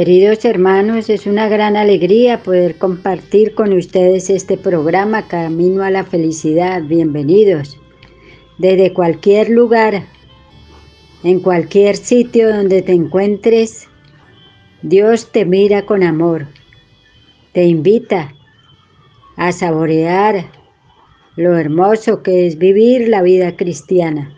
Queridos 0.00 0.46
hermanos, 0.46 1.10
es 1.10 1.26
una 1.26 1.46
gran 1.50 1.76
alegría 1.76 2.42
poder 2.42 2.78
compartir 2.78 3.54
con 3.54 3.74
ustedes 3.74 4.30
este 4.30 4.56
programa 4.56 5.28
Camino 5.28 5.82
a 5.82 5.90
la 5.90 6.04
Felicidad. 6.04 6.82
Bienvenidos. 6.82 7.78
Desde 8.56 8.94
cualquier 8.94 9.50
lugar, 9.50 10.04
en 11.22 11.40
cualquier 11.40 11.96
sitio 11.96 12.48
donde 12.48 12.80
te 12.80 12.92
encuentres, 12.92 13.88
Dios 14.80 15.30
te 15.32 15.44
mira 15.44 15.84
con 15.84 16.02
amor. 16.02 16.46
Te 17.52 17.64
invita 17.64 18.32
a 19.36 19.52
saborear 19.52 20.46
lo 21.36 21.58
hermoso 21.58 22.22
que 22.22 22.46
es 22.46 22.56
vivir 22.56 23.06
la 23.06 23.20
vida 23.20 23.54
cristiana. 23.54 24.34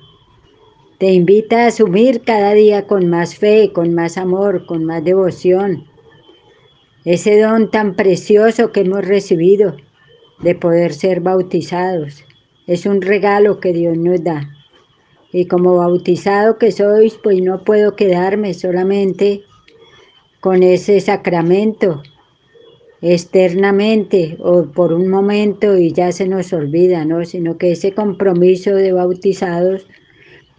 Te 1.03 1.11
invita 1.11 1.65
a 1.65 1.67
asumir 1.67 2.21
cada 2.21 2.53
día 2.53 2.87
con 2.87 3.09
más 3.11 3.35
fe, 3.35 3.73
con 3.73 3.93
más 3.93 4.17
amor, 4.17 4.67
con 4.67 4.85
más 4.85 5.03
devoción, 5.03 5.89
ese 7.05 7.41
don 7.41 7.73
tan 7.73 7.97
precioso 7.97 8.71
que 8.71 8.83
hemos 8.83 9.05
recibido 9.05 9.75
de 10.45 10.55
poder 10.55 10.93
ser 10.93 11.19
bautizados. 11.19 12.25
Es 12.69 12.87
un 12.87 13.03
regalo 13.03 13.59
que 13.59 13.73
Dios 13.73 13.99
nos 13.99 14.23
da. 14.23 14.49
Y 15.33 15.47
como 15.47 15.79
bautizado 15.79 16.57
que 16.57 16.71
sois, 16.71 17.19
pues 17.21 17.43
no 17.43 17.65
puedo 17.65 17.97
quedarme 17.97 18.55
solamente 18.55 19.43
con 20.39 20.63
ese 20.63 21.01
sacramento 21.01 22.01
externamente 23.01 24.37
o 24.39 24.67
por 24.67 24.93
un 24.93 25.09
momento 25.09 25.77
y 25.77 25.91
ya 25.91 26.13
se 26.13 26.29
nos 26.29 26.53
olvida, 26.53 27.05
¿no? 27.05 27.25
Sino 27.25 27.59
que 27.59 27.73
ese 27.73 27.93
compromiso 27.93 28.77
de 28.77 28.93
bautizados 28.93 29.85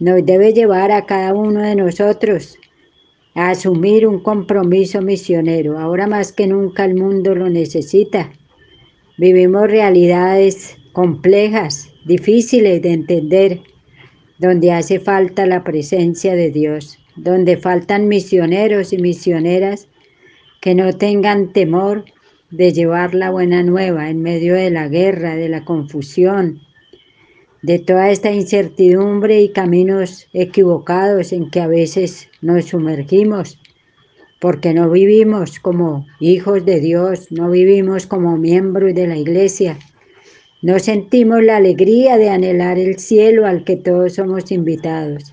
nos 0.00 0.24
debe 0.24 0.52
llevar 0.52 0.90
a 0.90 1.06
cada 1.06 1.34
uno 1.34 1.62
de 1.62 1.76
nosotros 1.76 2.58
a 3.34 3.50
asumir 3.50 4.06
un 4.06 4.20
compromiso 4.20 5.02
misionero. 5.02 5.78
Ahora 5.78 6.06
más 6.06 6.32
que 6.32 6.46
nunca 6.46 6.84
el 6.84 6.94
mundo 6.94 7.34
lo 7.34 7.48
necesita. 7.50 8.30
Vivimos 9.18 9.68
realidades 9.68 10.76
complejas, 10.92 11.90
difíciles 12.04 12.82
de 12.82 12.92
entender, 12.92 13.60
donde 14.38 14.72
hace 14.72 15.00
falta 15.00 15.46
la 15.46 15.64
presencia 15.64 16.34
de 16.34 16.50
Dios, 16.50 16.98
donde 17.16 17.56
faltan 17.56 18.08
misioneros 18.08 18.92
y 18.92 18.98
misioneras 18.98 19.88
que 20.60 20.74
no 20.74 20.92
tengan 20.92 21.52
temor 21.52 22.04
de 22.50 22.72
llevar 22.72 23.14
la 23.14 23.30
buena 23.30 23.62
nueva 23.62 24.10
en 24.10 24.22
medio 24.22 24.54
de 24.54 24.70
la 24.70 24.88
guerra, 24.88 25.36
de 25.36 25.48
la 25.48 25.64
confusión, 25.64 26.60
de 27.64 27.78
toda 27.78 28.10
esta 28.10 28.30
incertidumbre 28.30 29.40
y 29.40 29.48
caminos 29.48 30.26
equivocados 30.34 31.32
en 31.32 31.48
que 31.48 31.62
a 31.62 31.66
veces 31.66 32.28
nos 32.42 32.66
sumergimos, 32.66 33.58
porque 34.38 34.74
no 34.74 34.90
vivimos 34.90 35.58
como 35.60 36.06
hijos 36.20 36.66
de 36.66 36.78
Dios, 36.78 37.32
no 37.32 37.50
vivimos 37.50 38.06
como 38.06 38.36
miembros 38.36 38.94
de 38.94 39.06
la 39.06 39.16
iglesia, 39.16 39.78
no 40.60 40.78
sentimos 40.78 41.42
la 41.42 41.56
alegría 41.56 42.18
de 42.18 42.28
anhelar 42.28 42.78
el 42.78 42.98
cielo 42.98 43.46
al 43.46 43.64
que 43.64 43.76
todos 43.76 44.16
somos 44.16 44.52
invitados. 44.52 45.32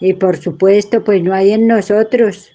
Y 0.00 0.12
por 0.12 0.36
supuesto, 0.36 1.02
pues 1.02 1.22
no 1.22 1.32
hay 1.32 1.52
en 1.52 1.66
nosotros 1.66 2.50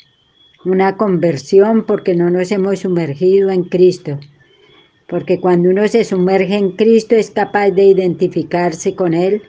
una 0.65 0.97
conversión 0.97 1.83
porque 1.87 2.13
no 2.13 2.29
nos 2.29 2.51
hemos 2.51 2.81
sumergido 2.81 3.49
en 3.49 3.63
Cristo 3.63 4.19
porque 5.13 5.39
cuando 5.39 5.69
uno 5.69 5.87
se 5.87 6.03
sumerge 6.05 6.55
en 6.55 6.71
Cristo 6.71 7.13
es 7.13 7.29
capaz 7.29 7.69
de 7.69 7.83
identificarse 7.83 8.95
con 8.95 9.13
Él, 9.13 9.43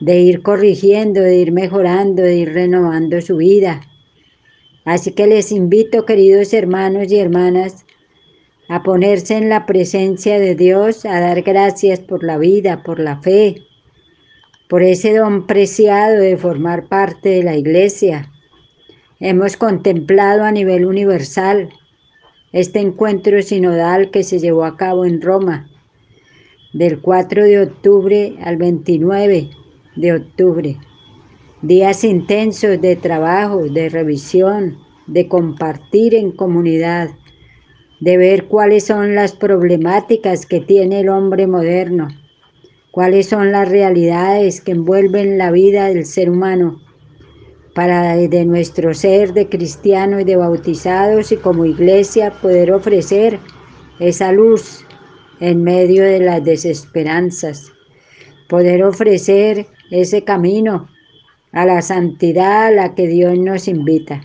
de 0.00 0.18
ir 0.18 0.42
corrigiendo, 0.42 1.20
de 1.20 1.36
ir 1.36 1.52
mejorando, 1.52 2.20
de 2.20 2.34
ir 2.34 2.52
renovando 2.52 3.20
su 3.20 3.36
vida. 3.36 3.82
Así 4.84 5.12
que 5.12 5.28
les 5.28 5.52
invito, 5.52 6.04
queridos 6.04 6.52
hermanos 6.52 7.12
y 7.12 7.20
hermanas, 7.20 7.86
a 8.68 8.82
ponerse 8.82 9.36
en 9.36 9.50
la 9.50 9.66
presencia 9.66 10.40
de 10.40 10.56
Dios, 10.56 11.04
a 11.04 11.20
dar 11.20 11.42
gracias 11.42 12.00
por 12.00 12.24
la 12.24 12.36
vida, 12.36 12.82
por 12.82 12.98
la 12.98 13.20
fe, 13.20 13.62
por 14.68 14.82
ese 14.82 15.16
don 15.16 15.46
preciado 15.46 16.18
de 16.18 16.36
formar 16.36 16.88
parte 16.88 17.28
de 17.28 17.44
la 17.44 17.56
iglesia. 17.56 18.32
Hemos 19.20 19.56
contemplado 19.56 20.42
a 20.42 20.50
nivel 20.50 20.86
universal 20.86 21.68
este 22.52 22.80
encuentro 22.80 23.40
sinodal 23.42 24.10
que 24.10 24.22
se 24.22 24.38
llevó 24.38 24.64
a 24.64 24.76
cabo 24.76 25.04
en 25.06 25.22
Roma 25.22 25.70
del 26.72 27.00
4 27.00 27.44
de 27.44 27.62
octubre 27.62 28.36
al 28.42 28.56
29 28.56 29.50
de 29.96 30.12
octubre. 30.12 30.76
Días 31.62 32.04
intensos 32.04 32.80
de 32.80 32.96
trabajo, 32.96 33.64
de 33.64 33.88
revisión, 33.88 34.78
de 35.06 35.28
compartir 35.28 36.14
en 36.14 36.32
comunidad, 36.32 37.10
de 38.00 38.16
ver 38.16 38.46
cuáles 38.46 38.84
son 38.84 39.14
las 39.14 39.32
problemáticas 39.32 40.44
que 40.44 40.60
tiene 40.60 41.00
el 41.00 41.08
hombre 41.08 41.46
moderno, 41.46 42.08
cuáles 42.90 43.28
son 43.28 43.52
las 43.52 43.68
realidades 43.68 44.60
que 44.60 44.72
envuelven 44.72 45.38
la 45.38 45.50
vida 45.50 45.86
del 45.88 46.04
ser 46.04 46.28
humano 46.28 46.80
para 47.74 48.16
desde 48.16 48.44
nuestro 48.44 48.92
ser 48.92 49.32
de 49.32 49.48
cristianos 49.48 50.22
y 50.22 50.24
de 50.24 50.36
bautizados 50.36 51.32
y 51.32 51.36
como 51.36 51.64
iglesia 51.64 52.30
poder 52.30 52.72
ofrecer 52.72 53.38
esa 53.98 54.32
luz 54.32 54.84
en 55.40 55.62
medio 55.62 56.04
de 56.04 56.20
las 56.20 56.44
desesperanzas, 56.44 57.72
poder 58.48 58.84
ofrecer 58.84 59.66
ese 59.90 60.22
camino 60.22 60.88
a 61.52 61.64
la 61.64 61.82
santidad 61.82 62.66
a 62.66 62.70
la 62.70 62.94
que 62.94 63.06
Dios 63.06 63.38
nos 63.38 63.68
invita. 63.68 64.22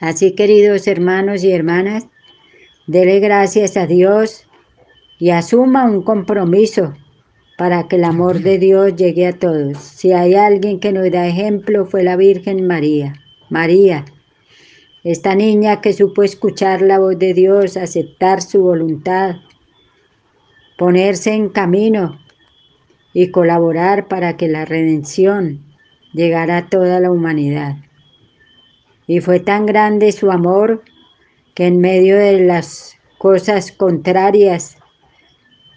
Así, 0.00 0.32
queridos 0.32 0.86
hermanos 0.86 1.42
y 1.44 1.52
hermanas, 1.52 2.06
dele 2.86 3.20
gracias 3.20 3.76
a 3.76 3.86
Dios 3.86 4.46
y 5.18 5.30
asuma 5.30 5.84
un 5.84 6.02
compromiso 6.02 6.94
para 7.58 7.88
que 7.88 7.96
el 7.96 8.04
amor 8.04 8.38
de 8.38 8.56
Dios 8.56 8.94
llegue 8.94 9.26
a 9.26 9.36
todos. 9.36 9.78
Si 9.78 10.12
hay 10.12 10.36
alguien 10.36 10.78
que 10.78 10.92
nos 10.92 11.10
da 11.10 11.26
ejemplo 11.26 11.86
fue 11.86 12.04
la 12.04 12.14
Virgen 12.14 12.68
María. 12.68 13.14
María, 13.50 14.04
esta 15.02 15.34
niña 15.34 15.80
que 15.80 15.92
supo 15.92 16.22
escuchar 16.22 16.82
la 16.82 17.00
voz 17.00 17.18
de 17.18 17.34
Dios, 17.34 17.76
aceptar 17.76 18.42
su 18.42 18.62
voluntad, 18.62 19.38
ponerse 20.76 21.32
en 21.32 21.48
camino 21.48 22.20
y 23.12 23.32
colaborar 23.32 24.06
para 24.06 24.36
que 24.36 24.46
la 24.46 24.64
redención 24.64 25.58
llegara 26.12 26.58
a 26.58 26.68
toda 26.68 27.00
la 27.00 27.10
humanidad. 27.10 27.74
Y 29.08 29.18
fue 29.18 29.40
tan 29.40 29.66
grande 29.66 30.12
su 30.12 30.30
amor 30.30 30.84
que 31.54 31.66
en 31.66 31.80
medio 31.80 32.18
de 32.18 32.40
las 32.40 32.96
cosas 33.18 33.72
contrarias 33.72 34.78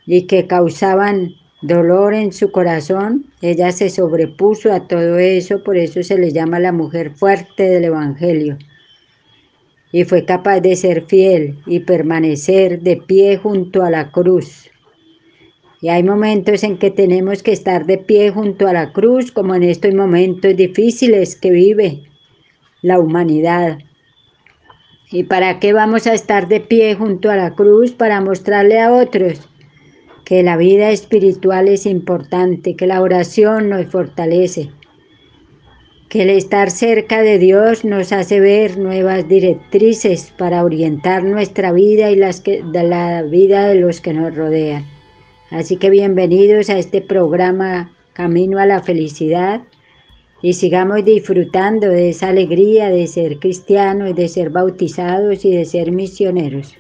y 0.05 0.27
que 0.27 0.45
causaban 0.45 1.40
dolor 1.61 2.13
en 2.13 2.33
su 2.33 2.51
corazón, 2.51 3.25
ella 3.41 3.71
se 3.71 3.89
sobrepuso 3.89 4.73
a 4.73 4.87
todo 4.87 5.17
eso, 5.17 5.63
por 5.63 5.77
eso 5.77 6.01
se 6.03 6.17
le 6.17 6.31
llama 6.31 6.59
la 6.59 6.71
mujer 6.71 7.11
fuerte 7.11 7.63
del 7.63 7.85
Evangelio. 7.85 8.57
Y 9.91 10.03
fue 10.03 10.25
capaz 10.25 10.61
de 10.61 10.75
ser 10.75 11.05
fiel 11.05 11.59
y 11.65 11.81
permanecer 11.81 12.81
de 12.81 12.97
pie 12.97 13.37
junto 13.37 13.83
a 13.83 13.89
la 13.89 14.11
cruz. 14.11 14.69
Y 15.81 15.89
hay 15.89 16.03
momentos 16.03 16.63
en 16.63 16.77
que 16.77 16.91
tenemos 16.91 17.43
que 17.43 17.51
estar 17.51 17.85
de 17.85 17.97
pie 17.97 18.31
junto 18.31 18.67
a 18.67 18.73
la 18.73 18.93
cruz, 18.93 19.31
como 19.31 19.55
en 19.55 19.63
estos 19.63 19.93
momentos 19.93 20.55
difíciles 20.55 21.35
que 21.35 21.51
vive 21.51 22.03
la 22.81 22.99
humanidad. 22.99 23.79
¿Y 25.11 25.23
para 25.23 25.59
qué 25.59 25.73
vamos 25.73 26.07
a 26.07 26.13
estar 26.13 26.47
de 26.47 26.61
pie 26.61 26.95
junto 26.95 27.29
a 27.29 27.35
la 27.35 27.53
cruz? 27.53 27.91
Para 27.91 28.21
mostrarle 28.21 28.79
a 28.79 28.93
otros 28.93 29.50
que 30.31 30.43
la 30.43 30.55
vida 30.55 30.91
espiritual 30.91 31.67
es 31.67 31.85
importante, 31.85 32.77
que 32.77 32.87
la 32.87 33.01
oración 33.01 33.67
nos 33.67 33.87
fortalece, 33.87 34.69
que 36.07 36.21
el 36.21 36.29
estar 36.29 36.71
cerca 36.71 37.21
de 37.21 37.37
Dios 37.37 37.83
nos 37.83 38.13
hace 38.13 38.39
ver 38.39 38.77
nuevas 38.77 39.27
directrices 39.27 40.31
para 40.37 40.63
orientar 40.63 41.25
nuestra 41.25 41.73
vida 41.73 42.11
y 42.11 42.15
las 42.15 42.39
que, 42.39 42.63
la 42.63 43.23
vida 43.23 43.67
de 43.67 43.75
los 43.75 43.99
que 43.99 44.13
nos 44.13 44.33
rodean. 44.33 44.85
Así 45.49 45.75
que 45.75 45.89
bienvenidos 45.89 46.69
a 46.69 46.77
este 46.77 47.01
programa 47.01 47.91
Camino 48.13 48.57
a 48.57 48.65
la 48.65 48.81
Felicidad 48.81 49.63
y 50.41 50.53
sigamos 50.53 51.03
disfrutando 51.03 51.89
de 51.89 52.07
esa 52.07 52.29
alegría 52.29 52.89
de 52.89 53.05
ser 53.07 53.37
cristianos, 53.37 54.15
de 54.15 54.29
ser 54.29 54.49
bautizados 54.49 55.43
y 55.43 55.51
de 55.51 55.65
ser 55.65 55.91
misioneros. 55.91 56.77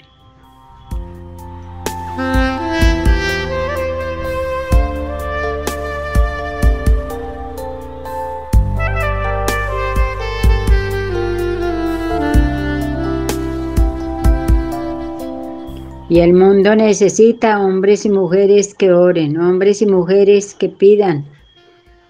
Y 16.11 16.19
el 16.19 16.33
mundo 16.33 16.75
necesita 16.75 17.63
hombres 17.63 18.05
y 18.05 18.09
mujeres 18.09 18.75
que 18.75 18.91
oren, 18.91 19.37
hombres 19.37 19.81
y 19.81 19.85
mujeres 19.85 20.53
que 20.53 20.67
pidan 20.67 21.23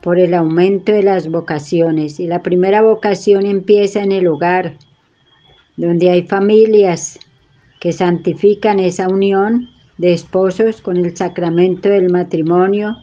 por 0.02 0.18
el 0.18 0.34
aumento 0.34 0.92
de 0.92 1.04
las 1.04 1.30
vocaciones. 1.30 2.20
Y 2.20 2.26
la 2.26 2.42
primera 2.42 2.82
vocación 2.82 3.46
empieza 3.46 4.02
en 4.02 4.12
el 4.12 4.26
hogar, 4.26 4.76
donde 5.78 6.10
hay 6.10 6.24
familias 6.24 7.20
que 7.80 7.92
santifican 7.92 8.80
esa 8.80 9.08
unión 9.08 9.70
de 10.00 10.14
esposos 10.14 10.82
con 10.82 10.98
el 10.98 11.16
sacramento 11.16 11.88
del 11.88 12.10
matrimonio 12.10 12.98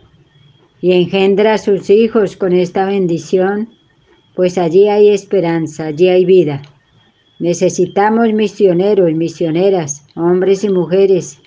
y 0.80 0.94
engendra 0.94 1.54
a 1.54 1.58
sus 1.58 1.90
hijos 1.90 2.36
con 2.36 2.52
esta 2.52 2.86
bendición, 2.86 3.68
pues 4.34 4.58
allí 4.58 4.88
hay 4.88 5.10
esperanza, 5.10 5.86
allí 5.86 6.08
hay 6.08 6.24
vida. 6.24 6.60
Necesitamos 7.38 8.32
misioneros, 8.32 9.12
misioneras, 9.12 10.07
hombres 10.18 10.64
y 10.64 10.68
mujeres, 10.68 11.40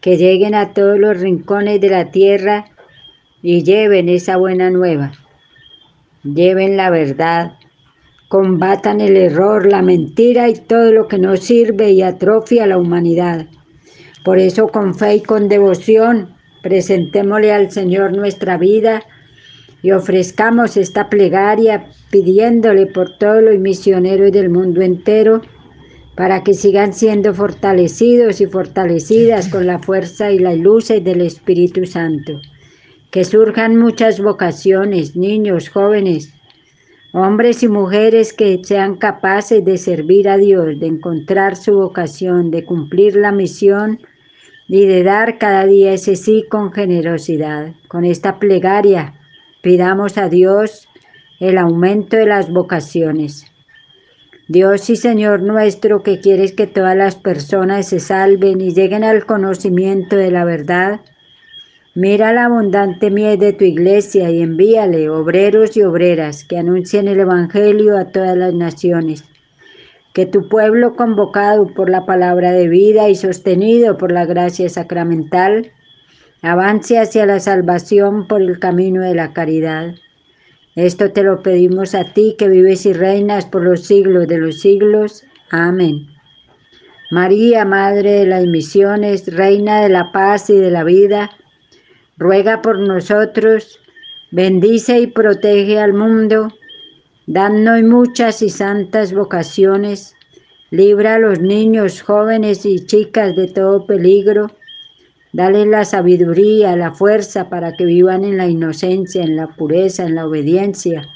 que 0.00 0.16
lleguen 0.16 0.54
a 0.54 0.72
todos 0.72 0.98
los 0.98 1.18
rincones 1.18 1.80
de 1.80 1.90
la 1.90 2.10
tierra 2.10 2.66
y 3.42 3.62
lleven 3.62 4.08
esa 4.08 4.36
buena 4.36 4.70
nueva. 4.70 5.12
Lleven 6.22 6.76
la 6.76 6.90
verdad, 6.90 7.54
combatan 8.28 9.00
el 9.00 9.16
error, 9.16 9.66
la 9.66 9.82
mentira 9.82 10.48
y 10.48 10.54
todo 10.54 10.92
lo 10.92 11.08
que 11.08 11.18
no 11.18 11.36
sirve 11.36 11.90
y 11.90 12.02
atrofia 12.02 12.64
a 12.64 12.66
la 12.66 12.78
humanidad. 12.78 13.46
Por 14.24 14.38
eso 14.38 14.68
con 14.68 14.94
fe 14.94 15.16
y 15.16 15.22
con 15.22 15.48
devoción 15.48 16.34
presentémosle 16.62 17.52
al 17.52 17.70
Señor 17.70 18.14
nuestra 18.14 18.58
vida 18.58 19.02
y 19.82 19.92
ofrezcamos 19.92 20.76
esta 20.76 21.08
plegaria 21.08 21.86
pidiéndole 22.10 22.86
por 22.86 23.16
todos 23.16 23.42
los 23.42 23.58
misioneros 23.58 24.30
del 24.30 24.50
mundo 24.50 24.82
entero 24.82 25.40
para 26.20 26.44
que 26.44 26.52
sigan 26.52 26.92
siendo 26.92 27.32
fortalecidos 27.32 28.42
y 28.42 28.46
fortalecidas 28.46 29.48
con 29.48 29.66
la 29.66 29.78
fuerza 29.78 30.30
y 30.30 30.38
las 30.38 30.58
luces 30.58 31.02
del 31.02 31.22
Espíritu 31.22 31.86
Santo. 31.86 32.42
Que 33.10 33.24
surjan 33.24 33.78
muchas 33.78 34.20
vocaciones, 34.20 35.16
niños, 35.16 35.70
jóvenes, 35.70 36.34
hombres 37.12 37.62
y 37.62 37.68
mujeres 37.68 38.34
que 38.34 38.60
sean 38.62 38.96
capaces 38.96 39.64
de 39.64 39.78
servir 39.78 40.28
a 40.28 40.36
Dios, 40.36 40.78
de 40.78 40.88
encontrar 40.88 41.56
su 41.56 41.72
vocación, 41.76 42.50
de 42.50 42.66
cumplir 42.66 43.16
la 43.16 43.32
misión 43.32 43.98
y 44.68 44.84
de 44.84 45.02
dar 45.02 45.38
cada 45.38 45.64
día 45.64 45.94
ese 45.94 46.16
sí 46.16 46.44
con 46.50 46.70
generosidad. 46.70 47.72
Con 47.88 48.04
esta 48.04 48.38
plegaria 48.38 49.14
pidamos 49.62 50.18
a 50.18 50.28
Dios 50.28 50.86
el 51.38 51.56
aumento 51.56 52.18
de 52.18 52.26
las 52.26 52.52
vocaciones. 52.52 53.49
Dios 54.50 54.90
y 54.90 54.96
Señor 54.96 55.42
nuestro, 55.42 56.02
que 56.02 56.18
quieres 56.18 56.52
que 56.52 56.66
todas 56.66 56.96
las 56.96 57.14
personas 57.14 57.86
se 57.86 58.00
salven 58.00 58.60
y 58.60 58.74
lleguen 58.74 59.04
al 59.04 59.24
conocimiento 59.24 60.16
de 60.16 60.32
la 60.32 60.44
verdad, 60.44 61.02
mira 61.94 62.32
la 62.32 62.46
abundante 62.46 63.12
miel 63.12 63.38
de 63.38 63.52
tu 63.52 63.64
iglesia 63.64 64.28
y 64.28 64.42
envíale 64.42 65.08
obreros 65.08 65.76
y 65.76 65.82
obreras 65.82 66.42
que 66.42 66.58
anuncien 66.58 67.06
el 67.06 67.20
Evangelio 67.20 67.96
a 67.96 68.06
todas 68.06 68.36
las 68.36 68.52
naciones 68.52 69.22
que 70.14 70.26
tu 70.26 70.48
pueblo 70.48 70.96
convocado 70.96 71.72
por 71.72 71.88
la 71.88 72.04
palabra 72.04 72.50
de 72.50 72.66
vida 72.66 73.08
y 73.08 73.14
sostenido 73.14 73.96
por 73.98 74.10
la 74.10 74.26
gracia 74.26 74.68
sacramental, 74.68 75.70
avance 76.42 76.98
hacia 76.98 77.24
la 77.24 77.38
salvación 77.38 78.26
por 78.26 78.42
el 78.42 78.58
camino 78.58 79.02
de 79.02 79.14
la 79.14 79.32
caridad. 79.32 79.94
Esto 80.76 81.10
te 81.10 81.22
lo 81.22 81.42
pedimos 81.42 81.94
a 81.94 82.04
ti 82.04 82.36
que 82.38 82.48
vives 82.48 82.86
y 82.86 82.92
reinas 82.92 83.46
por 83.46 83.62
los 83.62 83.82
siglos 83.82 84.28
de 84.28 84.38
los 84.38 84.60
siglos. 84.60 85.24
Amén. 85.50 86.06
María, 87.10 87.64
Madre 87.64 88.12
de 88.12 88.26
las 88.26 88.46
Misiones, 88.46 89.26
Reina 89.34 89.82
de 89.82 89.88
la 89.88 90.12
Paz 90.12 90.48
y 90.48 90.56
de 90.56 90.70
la 90.70 90.84
Vida, 90.84 91.30
ruega 92.16 92.62
por 92.62 92.78
nosotros, 92.78 93.80
bendice 94.30 95.00
y 95.00 95.06
protege 95.08 95.78
al 95.78 95.92
mundo 95.92 96.52
Danos 97.32 97.84
muchas 97.84 98.42
y 98.42 98.50
santas 98.50 99.12
vocaciones, 99.12 100.16
libra 100.72 101.14
a 101.14 101.18
los 101.20 101.38
niños, 101.38 102.02
jóvenes 102.02 102.66
y 102.66 102.84
chicas 102.86 103.36
de 103.36 103.46
todo 103.46 103.86
peligro, 103.86 104.50
dale 105.32 105.66
la 105.66 105.84
sabiduría, 105.84 106.76
la 106.76 106.92
fuerza 106.92 107.48
para 107.48 107.72
que 107.76 107.84
vivan 107.84 108.24
en 108.24 108.36
la 108.36 108.48
inocencia, 108.48 109.22
en 109.22 109.36
la 109.36 109.48
pureza, 109.48 110.04
en 110.04 110.14
la 110.16 110.26
obediencia, 110.26 111.08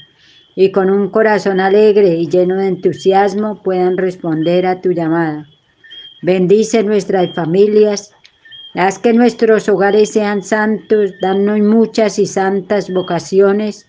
y 0.54 0.70
con 0.70 0.90
un 0.90 1.10
corazón 1.10 1.60
alegre 1.60 2.14
y 2.14 2.28
lleno 2.28 2.56
de 2.56 2.68
entusiasmo 2.68 3.62
puedan 3.62 3.96
responder 3.96 4.66
a 4.66 4.80
tu 4.80 4.92
llamada. 4.92 5.48
Bendice 6.22 6.84
nuestras 6.84 7.34
familias, 7.34 8.14
haz 8.74 8.98
que 8.98 9.12
nuestros 9.12 9.68
hogares 9.68 10.10
sean 10.10 10.42
santos, 10.42 11.12
danos 11.20 11.60
muchas 11.60 12.18
y 12.18 12.26
santas 12.26 12.92
vocaciones, 12.92 13.86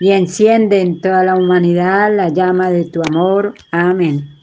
y 0.00 0.12
enciende 0.12 0.80
en 0.80 1.00
toda 1.00 1.22
la 1.24 1.36
humanidad 1.36 2.14
la 2.16 2.30
llama 2.30 2.70
de 2.70 2.86
tu 2.86 3.02
amor. 3.08 3.54
Amén. 3.70 4.39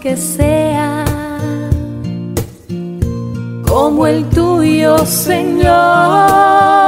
que 0.00 0.16
sea 0.16 1.04
como 3.68 4.06
el 4.06 4.24
tuyo, 4.30 4.98
Señor. 5.06 6.81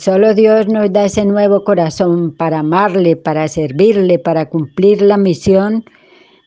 Solo 0.00 0.34
Dios 0.34 0.66
nos 0.66 0.92
da 0.92 1.04
ese 1.04 1.24
nuevo 1.24 1.62
corazón 1.64 2.34
para 2.34 2.60
amarle, 2.60 3.16
para 3.16 3.46
servirle, 3.48 4.18
para 4.18 4.48
cumplir 4.48 5.02
la 5.02 5.16
misión 5.16 5.84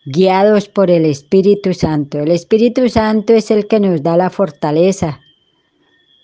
guiados 0.05 0.67
por 0.67 0.89
el 0.89 1.05
Espíritu 1.05 1.73
Santo. 1.73 2.19
El 2.19 2.31
Espíritu 2.31 2.89
Santo 2.89 3.33
es 3.33 3.51
el 3.51 3.67
que 3.67 3.79
nos 3.79 4.03
da 4.03 4.17
la 4.17 4.29
fortaleza 4.29 5.21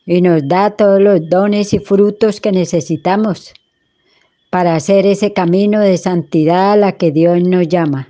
y 0.06 0.22
nos 0.22 0.48
da 0.48 0.72
todos 0.72 1.00
los 1.00 1.30
dones 1.30 1.74
y 1.74 1.80
frutos 1.80 2.42
que 2.42 2.52
necesitamos 2.52 3.54
para 4.50 4.76
hacer 4.76 5.06
ese 5.06 5.32
camino 5.32 5.80
de 5.80 5.98
santidad 5.98 6.72
a 6.72 6.76
la 6.76 6.94
que 6.94 7.12
Dios 7.12 7.42
nos 7.44 7.68
llama. 7.68 8.10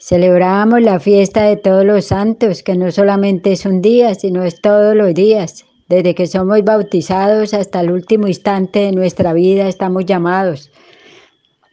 Celebramos 0.00 0.82
la 0.82 1.00
fiesta 1.00 1.44
de 1.44 1.56
todos 1.56 1.84
los 1.84 2.06
santos, 2.06 2.62
que 2.62 2.76
no 2.76 2.90
solamente 2.90 3.52
es 3.52 3.64
un 3.64 3.80
día, 3.80 4.14
sino 4.14 4.42
es 4.42 4.60
todos 4.60 4.94
los 4.94 5.14
días. 5.14 5.64
Desde 5.88 6.14
que 6.14 6.26
somos 6.26 6.62
bautizados 6.64 7.54
hasta 7.54 7.80
el 7.80 7.90
último 7.90 8.28
instante 8.28 8.80
de 8.80 8.92
nuestra 8.92 9.32
vida 9.32 9.68
estamos 9.68 10.04
llamados 10.04 10.70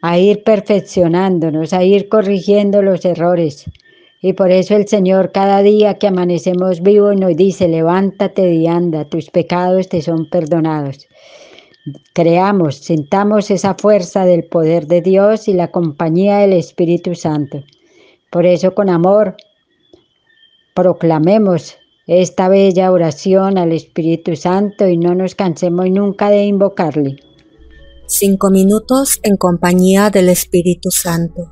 a 0.01 0.17
ir 0.19 0.43
perfeccionándonos, 0.43 1.73
a 1.73 1.83
ir 1.83 2.07
corrigiendo 2.09 2.81
los 2.81 3.03
errores. 3.05 3.65
Y 4.21 4.33
por 4.33 4.51
eso 4.51 4.75
el 4.75 4.87
Señor 4.87 5.31
cada 5.31 5.61
día 5.63 5.95
que 5.95 6.07
amanecemos 6.07 6.81
vivos 6.81 7.17
nos 7.19 7.35
dice, 7.35 7.67
levántate 7.67 8.53
y 8.53 8.67
anda, 8.67 9.05
tus 9.05 9.29
pecados 9.29 9.89
te 9.89 10.01
son 10.01 10.29
perdonados. 10.29 11.07
Creamos, 12.13 12.77
sintamos 12.77 13.51
esa 13.51 13.73
fuerza 13.75 14.25
del 14.25 14.45
poder 14.45 14.87
de 14.87 15.01
Dios 15.01 15.47
y 15.47 15.53
la 15.53 15.71
compañía 15.71 16.37
del 16.37 16.53
Espíritu 16.53 17.15
Santo. 17.15 17.63
Por 18.29 18.45
eso 18.45 18.73
con 18.73 18.89
amor 18.89 19.35
proclamemos 20.73 21.77
esta 22.07 22.49
bella 22.49 22.91
oración 22.91 23.57
al 23.57 23.71
Espíritu 23.71 24.35
Santo 24.35 24.87
y 24.87 24.97
no 24.97 25.15
nos 25.15 25.35
cansemos 25.35 25.89
nunca 25.89 26.29
de 26.29 26.43
invocarle. 26.43 27.17
Cinco 28.07 28.51
minutos 28.51 29.19
en 29.23 29.37
compañía 29.37 30.09
del 30.11 30.29
Espíritu 30.29 30.91
Santo. 30.91 31.51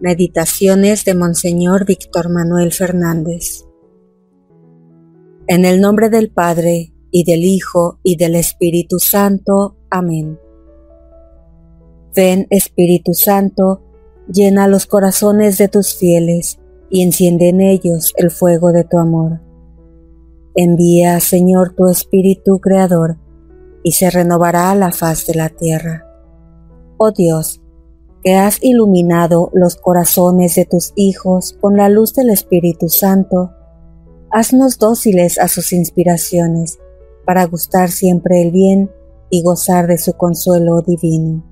Meditaciones 0.00 1.04
de 1.04 1.14
Monseñor 1.14 1.84
Víctor 1.84 2.30
Manuel 2.30 2.72
Fernández. 2.72 3.64
En 5.46 5.64
el 5.64 5.80
nombre 5.80 6.10
del 6.10 6.30
Padre, 6.30 6.92
y 7.10 7.24
del 7.24 7.44
Hijo, 7.44 7.98
y 8.02 8.16
del 8.16 8.36
Espíritu 8.36 8.98
Santo. 8.98 9.76
Amén. 9.90 10.38
Ven, 12.14 12.46
Espíritu 12.50 13.14
Santo, 13.14 13.82
llena 14.32 14.68
los 14.68 14.86
corazones 14.86 15.58
de 15.58 15.68
tus 15.68 15.94
fieles, 15.94 16.59
y 16.90 17.02
enciende 17.02 17.48
en 17.48 17.60
ellos 17.60 18.12
el 18.16 18.30
fuego 18.30 18.72
de 18.72 18.84
tu 18.84 18.98
amor. 18.98 19.40
Envía, 20.54 21.20
Señor, 21.20 21.74
tu 21.76 21.88
Espíritu 21.88 22.58
Creador, 22.58 23.16
y 23.82 23.92
se 23.92 24.10
renovará 24.10 24.74
la 24.74 24.92
faz 24.92 25.26
de 25.26 25.34
la 25.34 25.48
tierra. 25.48 26.04
Oh 26.98 27.12
Dios, 27.12 27.62
que 28.22 28.34
has 28.34 28.58
iluminado 28.62 29.50
los 29.54 29.76
corazones 29.76 30.56
de 30.56 30.66
tus 30.66 30.92
hijos 30.96 31.56
con 31.60 31.76
la 31.76 31.88
luz 31.88 32.12
del 32.14 32.30
Espíritu 32.30 32.88
Santo, 32.88 33.52
haznos 34.30 34.78
dóciles 34.78 35.38
a 35.38 35.48
sus 35.48 35.72
inspiraciones, 35.72 36.78
para 37.24 37.44
gustar 37.44 37.90
siempre 37.90 38.42
el 38.42 38.50
bien 38.50 38.90
y 39.30 39.42
gozar 39.42 39.86
de 39.86 39.98
su 39.98 40.14
consuelo 40.14 40.82
divino. 40.82 41.44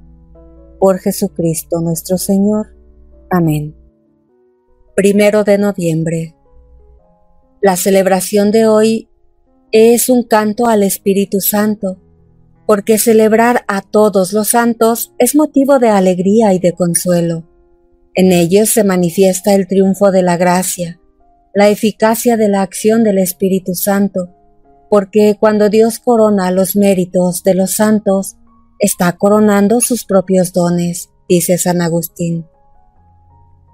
Por 0.81 0.99
Jesucristo 0.99 1.81
nuestro 1.81 2.19
Señor. 2.19 2.75
Amén. 3.31 3.78
Primero 4.99 5.45
de 5.45 5.59
noviembre. 5.59 6.35
La 7.63 7.77
celebración 7.77 8.51
de 8.51 8.67
hoy 8.67 9.09
es 9.71 10.09
un 10.09 10.25
canto 10.25 10.67
al 10.67 10.83
Espíritu 10.83 11.41
Santo 11.41 12.03
porque 12.67 12.99
celebrar 12.99 13.65
a 13.69 13.81
todos 13.81 14.33
los 14.33 14.49
santos 14.49 15.15
es 15.19 15.37
motivo 15.37 15.79
de 15.79 15.89
alegría 15.89 16.53
y 16.53 16.59
de 16.59 16.73
consuelo. 16.73 17.49
En 18.15 18.33
ellos 18.33 18.71
se 18.71 18.83
manifiesta 18.83 19.55
el 19.55 19.69
triunfo 19.69 20.11
de 20.11 20.23
la 20.23 20.37
gracia, 20.37 21.01
la 21.55 21.69
eficacia 21.69 22.37
de 22.37 22.49
la 22.49 22.63
acción 22.63 23.05
del 23.05 23.19
Espíritu 23.19 23.77
Santo, 23.77 24.35
porque 24.91 25.37
cuando 25.39 25.71
Dios 25.71 26.01
corona 26.01 26.51
los 26.51 26.75
méritos 26.75 27.45
de 27.45 27.55
los 27.55 27.71
santos, 27.71 28.37
está 28.81 29.13
coronando 29.13 29.81
sus 29.81 30.05
propios 30.05 30.53
dones, 30.53 31.11
dice 31.29 31.57
San 31.57 31.83
Agustín. 31.83 32.47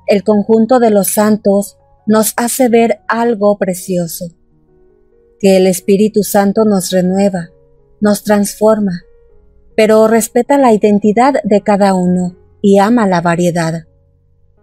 El 0.06 0.22
conjunto 0.22 0.78
de 0.78 0.90
los 0.90 1.08
santos 1.08 1.78
nos 2.06 2.34
hace 2.36 2.68
ver 2.68 3.00
algo 3.08 3.56
precioso, 3.56 4.26
que 5.38 5.56
el 5.56 5.66
Espíritu 5.66 6.22
Santo 6.22 6.64
nos 6.64 6.90
renueva, 6.90 7.50
nos 8.00 8.22
transforma, 8.22 9.02
pero 9.76 10.06
respeta 10.06 10.58
la 10.58 10.72
identidad 10.72 11.34
de 11.42 11.62
cada 11.62 11.94
uno 11.94 12.36
y 12.60 12.78
ama 12.78 13.06
la 13.06 13.20
variedad. 13.20 13.84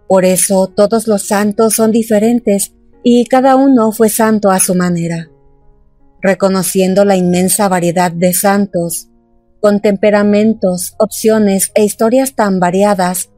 Por 0.06 0.24
eso 0.24 0.68
todos 0.68 1.08
los 1.08 1.22
santos 1.22 1.74
son 1.74 1.90
diferentes 1.90 2.74
y 3.02 3.24
cada 3.26 3.56
uno 3.56 3.90
fue 3.90 4.08
santo 4.08 4.50
a 4.50 4.60
su 4.60 4.74
manera. 4.74 5.28
Reconociendo 6.20 7.04
la 7.04 7.16
inmensa 7.16 7.68
variedad 7.68 8.12
de 8.12 8.32
santos, 8.32 9.08
con 9.60 9.80
temperamentos, 9.80 10.94
opciones 10.98 11.72
e 11.74 11.84
historias 11.84 12.34
tan 12.34 12.60
variadas, 12.60 13.31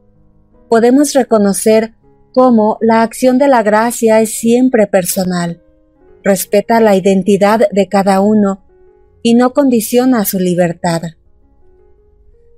podemos 0.69 1.13
reconocer 1.13 1.93
cómo 2.33 2.77
la 2.81 3.01
acción 3.01 3.37
de 3.37 3.47
la 3.47 3.63
gracia 3.63 4.21
es 4.21 4.33
siempre 4.33 4.87
personal, 4.87 5.61
respeta 6.23 6.79
la 6.81 6.95
identidad 6.95 7.69
de 7.71 7.87
cada 7.87 8.19
uno 8.19 8.65
y 9.23 9.35
no 9.35 9.53
condiciona 9.53 10.25
su 10.25 10.39
libertad. 10.39 11.01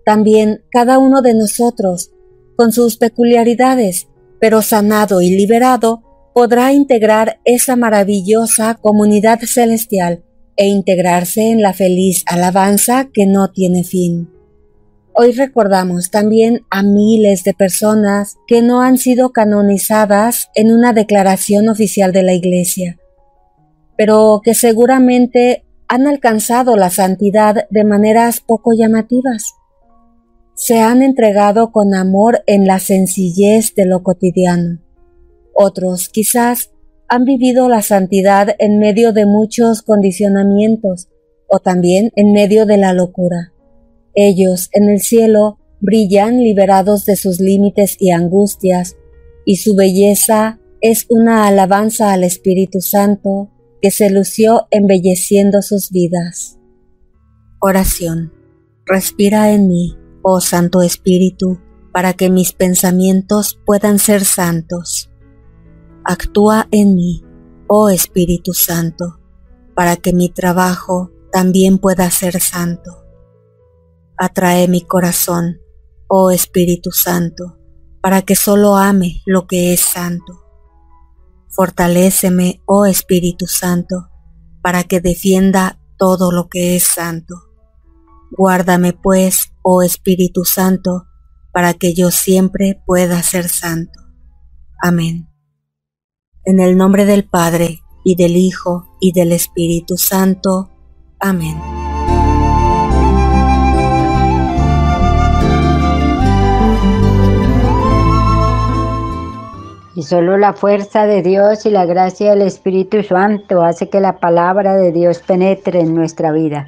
También 0.05 0.63
cada 0.71 0.97
uno 0.99 1.21
de 1.21 1.33
nosotros, 1.33 2.11
con 2.55 2.71
sus 2.71 2.97
peculiaridades, 2.97 4.07
pero 4.39 4.61
sanado 4.61 5.21
y 5.21 5.29
liberado, 5.29 6.03
podrá 6.33 6.71
integrar 6.71 7.39
esa 7.45 7.75
maravillosa 7.75 8.75
comunidad 8.75 9.39
celestial 9.41 10.23
e 10.55 10.67
integrarse 10.67 11.51
en 11.51 11.61
la 11.61 11.73
feliz 11.73 12.23
alabanza 12.25 13.09
que 13.13 13.25
no 13.25 13.51
tiene 13.51 13.83
fin. 13.83 14.36
Hoy 15.19 15.31
recordamos 15.31 16.11
también 16.11 16.61
a 16.69 16.83
miles 16.83 17.43
de 17.43 17.55
personas 17.55 18.35
que 18.45 18.61
no 18.61 18.81
han 18.81 18.99
sido 18.99 19.31
canonizadas 19.31 20.51
en 20.53 20.71
una 20.71 20.93
declaración 20.93 21.69
oficial 21.69 22.11
de 22.11 22.21
la 22.21 22.33
Iglesia, 22.33 22.99
pero 23.97 24.41
que 24.43 24.53
seguramente 24.53 25.65
han 25.87 26.05
alcanzado 26.05 26.77
la 26.77 26.91
santidad 26.91 27.67
de 27.71 27.83
maneras 27.83 28.41
poco 28.41 28.73
llamativas. 28.77 29.55
Se 30.53 30.81
han 30.81 31.01
entregado 31.01 31.71
con 31.71 31.95
amor 31.95 32.43
en 32.45 32.67
la 32.67 32.77
sencillez 32.77 33.73
de 33.73 33.85
lo 33.85 34.03
cotidiano. 34.03 34.81
Otros 35.55 36.09
quizás 36.09 36.69
han 37.07 37.25
vivido 37.25 37.69
la 37.69 37.81
santidad 37.81 38.55
en 38.59 38.77
medio 38.77 39.13
de 39.13 39.25
muchos 39.25 39.81
condicionamientos 39.81 41.07
o 41.47 41.57
también 41.57 42.11
en 42.15 42.33
medio 42.33 42.67
de 42.67 42.77
la 42.77 42.93
locura. 42.93 43.53
Ellos 44.19 44.69
en 44.73 44.89
el 44.89 44.99
cielo 44.99 45.59
brillan 45.79 46.41
liberados 46.43 47.05
de 47.05 47.15
sus 47.15 47.39
límites 47.39 47.97
y 47.99 48.09
angustias, 48.09 48.97
y 49.45 49.57
su 49.57 49.75
belleza 49.75 50.59
es 50.81 51.05
una 51.07 51.45
alabanza 51.45 52.11
al 52.11 52.23
Espíritu 52.23 52.81
Santo 52.81 53.51
que 53.79 53.91
se 53.91 54.09
lució 54.09 54.67
embelleciendo 54.71 55.61
sus 55.61 55.91
vidas. 55.91 56.57
Oración. 57.61 58.33
Respira 58.87 59.51
en 59.51 59.67
mí, 59.67 59.95
oh 60.23 60.41
Santo 60.41 60.81
Espíritu, 60.81 61.59
para 61.93 62.13
que 62.13 62.31
mis 62.31 62.53
pensamientos 62.53 63.59
puedan 63.67 63.99
ser 63.99 64.25
santos. 64.25 65.11
actúa 66.03 66.67
en 66.71 66.95
mí, 66.95 67.23
oh 67.67 67.89
Espíritu 67.89 68.53
Santo, 68.53 69.19
para 69.75 69.95
que 69.95 70.11
mi 70.11 70.29
trabajo 70.29 71.11
también 71.31 71.77
pueda 71.77 72.09
ser 72.09 72.39
santo. 72.39 73.06
Atrae 74.17 74.67
mi 74.67 74.81
corazón, 74.81 75.59
oh 76.07 76.31
Espíritu 76.31 76.91
Santo, 76.91 77.57
para 78.01 78.21
que 78.21 78.35
solo 78.35 78.75
ame 78.75 79.21
lo 79.25 79.47
que 79.47 79.73
es 79.73 79.81
santo. 79.81 80.43
Fortaléceme, 81.49 82.61
oh 82.65 82.85
Espíritu 82.85 83.47
Santo, 83.47 84.09
para 84.61 84.83
que 84.83 84.99
defienda 84.99 85.79
todo 85.97 86.31
lo 86.31 86.49
que 86.49 86.75
es 86.75 86.83
santo. 86.83 87.35
Guárdame 88.31 88.93
pues, 88.93 89.53
oh 89.61 89.81
Espíritu 89.81 90.45
Santo, 90.45 91.05
para 91.53 91.73
que 91.73 91.93
yo 91.93 92.11
siempre 92.11 92.81
pueda 92.85 93.21
ser 93.23 93.49
santo. 93.49 93.99
Amén. 94.81 95.29
En 96.43 96.59
el 96.59 96.77
nombre 96.77 97.05
del 97.05 97.27
Padre, 97.27 97.81
y 98.07 98.15
del 98.15 98.37
Hijo, 98.37 98.87
y 99.01 99.11
del 99.11 99.33
Espíritu 99.33 99.97
Santo. 99.97 100.69
Amén. 101.19 101.76
Y 109.97 110.03
solo 110.03 110.37
la 110.37 110.53
fuerza 110.53 111.07
de 111.07 111.23
Dios 111.23 111.65
y 111.65 111.71
la 111.71 111.87
gracia 111.87 112.29
del 112.29 112.43
Espíritu 112.43 113.01
Santo 113.01 113.63
hace 113.63 113.89
que 113.89 113.99
la 113.99 114.19
palabra 114.19 114.75
de 114.75 114.91
Dios 114.91 115.23
penetre 115.25 115.79
en 115.79 115.95
nuestra 115.95 116.31
vida. 116.31 116.67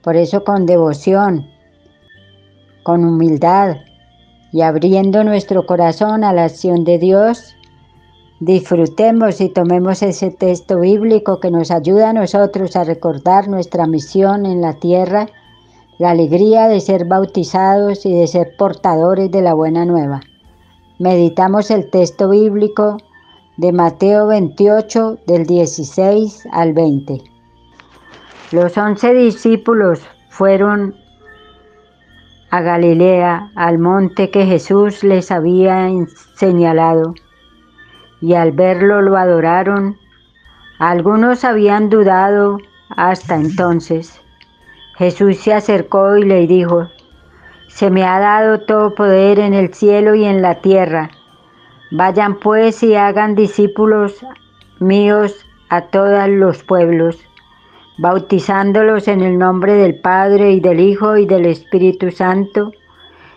Por 0.00 0.14
eso 0.14 0.44
con 0.44 0.64
devoción, 0.64 1.50
con 2.84 3.04
humildad 3.04 3.78
y 4.52 4.60
abriendo 4.60 5.24
nuestro 5.24 5.66
corazón 5.66 6.22
a 6.22 6.32
la 6.32 6.44
acción 6.44 6.84
de 6.84 6.98
Dios, 6.98 7.56
disfrutemos 8.38 9.40
y 9.40 9.48
tomemos 9.48 10.04
ese 10.04 10.30
texto 10.30 10.78
bíblico 10.78 11.40
que 11.40 11.50
nos 11.50 11.72
ayuda 11.72 12.10
a 12.10 12.12
nosotros 12.12 12.76
a 12.76 12.84
recordar 12.84 13.48
nuestra 13.48 13.88
misión 13.88 14.46
en 14.46 14.60
la 14.60 14.74
tierra, 14.74 15.26
la 15.98 16.10
alegría 16.10 16.68
de 16.68 16.78
ser 16.78 17.06
bautizados 17.06 18.06
y 18.06 18.14
de 18.14 18.28
ser 18.28 18.54
portadores 18.56 19.32
de 19.32 19.42
la 19.42 19.54
buena 19.54 19.84
nueva. 19.84 20.20
Meditamos 20.98 21.70
el 21.70 21.90
texto 21.90 22.30
bíblico 22.30 22.96
de 23.58 23.70
Mateo 23.70 24.28
28 24.28 25.18
del 25.26 25.44
16 25.44 26.48
al 26.52 26.72
20. 26.72 27.22
Los 28.52 28.78
once 28.78 29.12
discípulos 29.12 30.00
fueron 30.30 30.94
a 32.50 32.62
Galilea, 32.62 33.50
al 33.56 33.78
monte 33.78 34.30
que 34.30 34.46
Jesús 34.46 35.04
les 35.04 35.30
había 35.30 35.86
señalado, 36.34 37.14
y 38.22 38.32
al 38.32 38.52
verlo 38.52 39.02
lo 39.02 39.18
adoraron. 39.18 39.98
Algunos 40.78 41.44
habían 41.44 41.90
dudado 41.90 42.56
hasta 42.96 43.34
entonces. 43.34 44.18
Jesús 44.96 45.36
se 45.40 45.52
acercó 45.52 46.16
y 46.16 46.24
le 46.24 46.46
dijo, 46.46 46.88
se 47.76 47.90
me 47.90 48.04
ha 48.04 48.18
dado 48.18 48.60
todo 48.60 48.94
poder 48.94 49.38
en 49.38 49.52
el 49.52 49.74
cielo 49.74 50.14
y 50.14 50.24
en 50.24 50.40
la 50.40 50.62
tierra. 50.62 51.10
Vayan 51.90 52.36
pues 52.36 52.82
y 52.82 52.94
hagan 52.94 53.34
discípulos 53.34 54.24
míos 54.78 55.44
a 55.68 55.82
todos 55.82 56.26
los 56.26 56.62
pueblos, 56.62 57.18
bautizándolos 57.98 59.08
en 59.08 59.20
el 59.20 59.36
nombre 59.36 59.74
del 59.74 59.94
Padre 59.94 60.52
y 60.52 60.60
del 60.60 60.80
Hijo 60.80 61.18
y 61.18 61.26
del 61.26 61.44
Espíritu 61.44 62.10
Santo, 62.12 62.72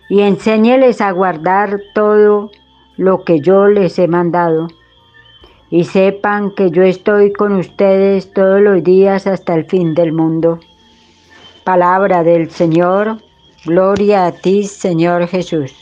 y 0.08 0.22
enséñeles 0.22 1.02
a 1.02 1.12
guardar 1.12 1.82
todo 1.94 2.50
lo 2.96 3.26
que 3.26 3.42
yo 3.42 3.68
les 3.68 4.00
he 4.00 4.08
mandado. 4.08 4.70
Y 5.70 5.84
sepan 5.84 6.52
que 6.52 6.72
yo 6.72 6.84
estoy 6.84 7.34
con 7.34 7.58
ustedes 7.58 8.32
todos 8.32 8.62
los 8.62 8.86
días 8.86 9.28
hasta 9.28 9.54
el 9.54 9.66
fin 9.66 9.94
del 9.96 10.14
mundo. 10.14 10.62
Palabra 11.66 12.24
del 12.24 12.50
Señor. 12.50 13.18
Gloria 13.66 14.26
a 14.28 14.32
ti, 14.32 14.64
Señor 14.64 15.28
Jesús. 15.28 15.74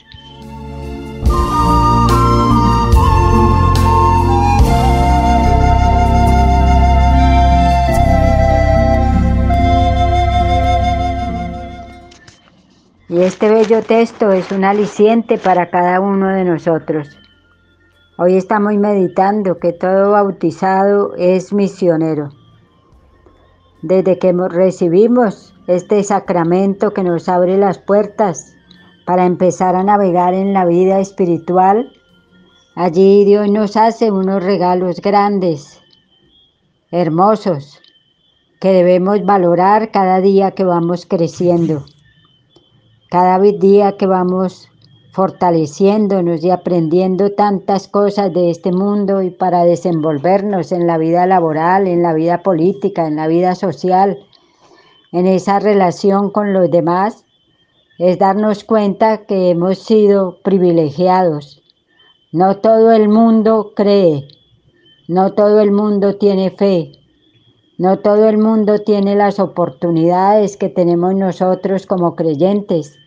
Y 13.10 13.22
este 13.22 13.50
bello 13.50 13.84
texto 13.84 14.32
es 14.32 14.52
un 14.52 14.64
aliciente 14.64 15.38
para 15.38 15.70
cada 15.70 16.00
uno 16.00 16.30
de 16.30 16.46
nosotros. 16.46 17.08
Hoy 18.18 18.38
estamos 18.38 18.74
meditando 18.74 19.60
que 19.60 19.72
todo 19.74 20.12
bautizado 20.14 21.14
es 21.16 21.54
misionero. 21.54 22.30
Desde 23.84 24.18
que 24.18 24.34
recibimos 24.34 25.54
este 25.68 26.02
sacramento 26.04 26.94
que 26.94 27.04
nos 27.04 27.28
abre 27.28 27.58
las 27.58 27.78
puertas 27.78 28.56
para 29.06 29.26
empezar 29.26 29.76
a 29.76 29.84
navegar 29.84 30.34
en 30.34 30.54
la 30.54 30.66
vida 30.66 31.00
espiritual, 31.00 31.92
allí 32.76 33.26
Dios 33.26 33.50
nos 33.50 33.78
hace 33.78 34.12
unos 34.12 34.44
regalos 34.44 35.02
grandes, 35.02 35.82
hermosos, 36.92 37.80
que 38.60 38.74
debemos 38.74 39.24
valorar 39.24 39.92
cada 39.92 40.20
día 40.20 40.52
que 40.52 40.64
vamos 40.64 41.06
creciendo, 41.06 41.86
cada 43.10 43.40
día 43.40 43.98
que 43.98 44.08
vamos 44.08 44.70
fortaleciéndonos 45.12 46.44
y 46.44 46.52
aprendiendo 46.52 47.32
tantas 47.32 47.88
cosas 47.88 48.32
de 48.34 48.52
este 48.52 48.72
mundo 48.72 49.24
y 49.24 49.32
para 49.32 49.64
desenvolvernos 49.64 50.72
en 50.72 50.86
la 50.86 51.00
vida 51.00 51.26
laboral, 51.26 51.88
en 51.88 52.04
la 52.04 52.14
vida 52.14 52.44
política, 52.44 53.08
en 53.08 53.16
la 53.16 53.28
vida 53.28 53.56
social, 53.56 54.20
en 55.12 55.26
esa 55.26 55.60
relación 55.60 56.32
con 56.32 56.54
los 56.54 56.70
demás 56.70 57.26
es 57.98 58.20
darnos 58.20 58.64
cuenta 58.64 59.26
que 59.26 59.50
hemos 59.50 59.80
sido 59.80 60.40
privilegiados. 60.44 61.64
No 62.32 62.58
todo 62.58 62.92
el 62.92 63.10
mundo 63.10 63.74
cree, 63.76 64.28
no 65.08 65.34
todo 65.34 65.62
el 65.62 65.72
mundo 65.72 66.18
tiene 66.18 66.52
fe, 66.52 66.92
no 67.78 68.00
todo 68.00 68.28
el 68.28 68.38
mundo 68.38 68.80
tiene 68.80 69.16
las 69.16 69.40
oportunidades 69.40 70.58
que 70.58 70.70
tenemos 70.70 71.16
nosotros 71.16 71.86
como 71.86 72.16
creyentes. 72.16 72.98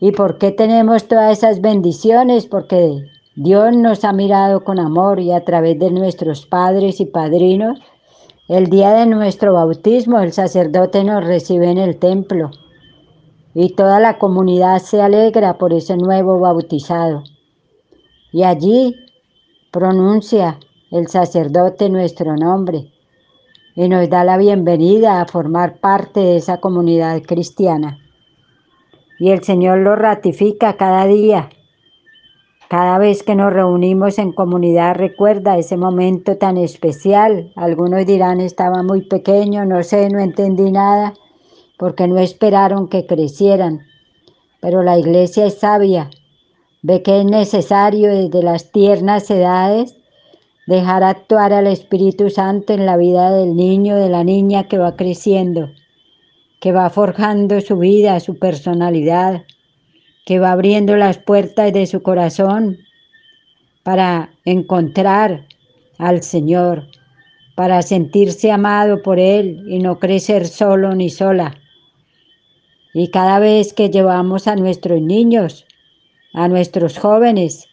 ¿Y 0.00 0.12
por 0.12 0.38
qué 0.38 0.50
tenemos 0.50 1.08
todas 1.08 1.38
esas 1.38 1.60
bendiciones? 1.60 2.46
Porque 2.46 3.06
Dios 3.34 3.76
nos 3.76 4.04
ha 4.04 4.12
mirado 4.12 4.64
con 4.64 4.78
amor 4.78 5.20
y 5.20 5.32
a 5.32 5.44
través 5.44 5.78
de 5.78 5.90
nuestros 5.90 6.46
padres 6.46 7.00
y 7.00 7.06
padrinos 7.06 7.78
el 8.48 8.70
día 8.70 8.92
de 8.92 9.06
nuestro 9.06 9.54
bautismo 9.54 10.20
el 10.20 10.32
sacerdote 10.32 11.02
nos 11.02 11.24
recibe 11.24 11.68
en 11.68 11.78
el 11.78 11.98
templo 11.98 12.52
y 13.54 13.70
toda 13.70 13.98
la 13.98 14.18
comunidad 14.18 14.78
se 14.78 15.02
alegra 15.02 15.58
por 15.58 15.72
ese 15.72 15.96
nuevo 15.96 16.38
bautizado. 16.38 17.24
Y 18.30 18.44
allí 18.44 18.94
pronuncia 19.72 20.60
el 20.92 21.08
sacerdote 21.08 21.90
nuestro 21.90 22.36
nombre 22.36 22.92
y 23.74 23.88
nos 23.88 24.08
da 24.08 24.22
la 24.22 24.36
bienvenida 24.36 25.20
a 25.20 25.26
formar 25.26 25.78
parte 25.80 26.20
de 26.20 26.36
esa 26.36 26.58
comunidad 26.58 27.20
cristiana. 27.22 27.98
Y 29.18 29.30
el 29.30 29.42
Señor 29.42 29.78
lo 29.78 29.96
ratifica 29.96 30.76
cada 30.76 31.06
día 31.06 31.48
cada 32.68 32.98
vez 32.98 33.22
que 33.22 33.34
nos 33.36 33.52
reunimos 33.52 34.18
en 34.18 34.32
comunidad 34.32 34.96
recuerda 34.96 35.56
ese 35.56 35.76
momento 35.76 36.36
tan 36.36 36.56
especial. 36.56 37.52
Algunos 37.54 38.06
dirán 38.06 38.40
estaba 38.40 38.82
muy 38.82 39.02
pequeño, 39.02 39.64
no 39.64 39.82
sé, 39.82 40.08
no 40.10 40.18
entendí 40.18 40.72
nada, 40.72 41.14
porque 41.78 42.08
no 42.08 42.18
esperaron 42.18 42.88
que 42.88 43.06
crecieran. 43.06 43.82
Pero 44.60 44.82
la 44.82 44.98
iglesia 44.98 45.46
es 45.46 45.60
sabia, 45.60 46.10
ve 46.82 47.02
que 47.02 47.20
es 47.20 47.24
necesario 47.24 48.12
desde 48.12 48.42
las 48.42 48.72
tiernas 48.72 49.30
edades 49.30 49.96
dejar 50.66 51.04
actuar 51.04 51.52
al 51.52 51.68
Espíritu 51.68 52.30
Santo 52.30 52.72
en 52.72 52.86
la 52.86 52.96
vida 52.96 53.30
del 53.30 53.54
niño, 53.54 53.96
de 53.96 54.08
la 54.08 54.24
niña 54.24 54.66
que 54.66 54.78
va 54.78 54.96
creciendo, 54.96 55.70
que 56.58 56.72
va 56.72 56.90
forjando 56.90 57.60
su 57.60 57.78
vida, 57.78 58.18
su 58.18 58.38
personalidad, 58.38 59.44
que 60.26 60.40
va 60.40 60.50
abriendo 60.50 60.96
las 60.96 61.18
puertas 61.18 61.72
de 61.72 61.86
su 61.86 62.02
corazón 62.02 62.78
para 63.84 64.32
encontrar 64.44 65.46
al 65.98 66.24
Señor, 66.24 66.88
para 67.54 67.80
sentirse 67.82 68.50
amado 68.50 69.02
por 69.02 69.20
Él 69.20 69.62
y 69.68 69.78
no 69.78 70.00
crecer 70.00 70.48
solo 70.48 70.96
ni 70.96 71.10
sola. 71.10 71.56
Y 72.92 73.08
cada 73.08 73.38
vez 73.38 73.72
que 73.72 73.88
llevamos 73.88 74.48
a 74.48 74.56
nuestros 74.56 75.00
niños, 75.00 75.64
a 76.34 76.48
nuestros 76.48 76.98
jóvenes, 76.98 77.68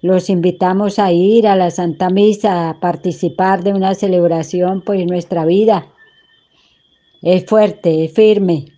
los 0.00 0.30
invitamos 0.30 0.98
a 0.98 1.12
ir 1.12 1.46
a 1.46 1.56
la 1.56 1.70
Santa 1.70 2.08
Misa, 2.08 2.70
a 2.70 2.80
participar 2.80 3.62
de 3.62 3.74
una 3.74 3.94
celebración, 3.94 4.80
pues 4.80 5.04
nuestra 5.06 5.44
vida 5.44 5.86
es 7.20 7.44
fuerte, 7.44 8.06
es 8.06 8.14
firme, 8.14 8.77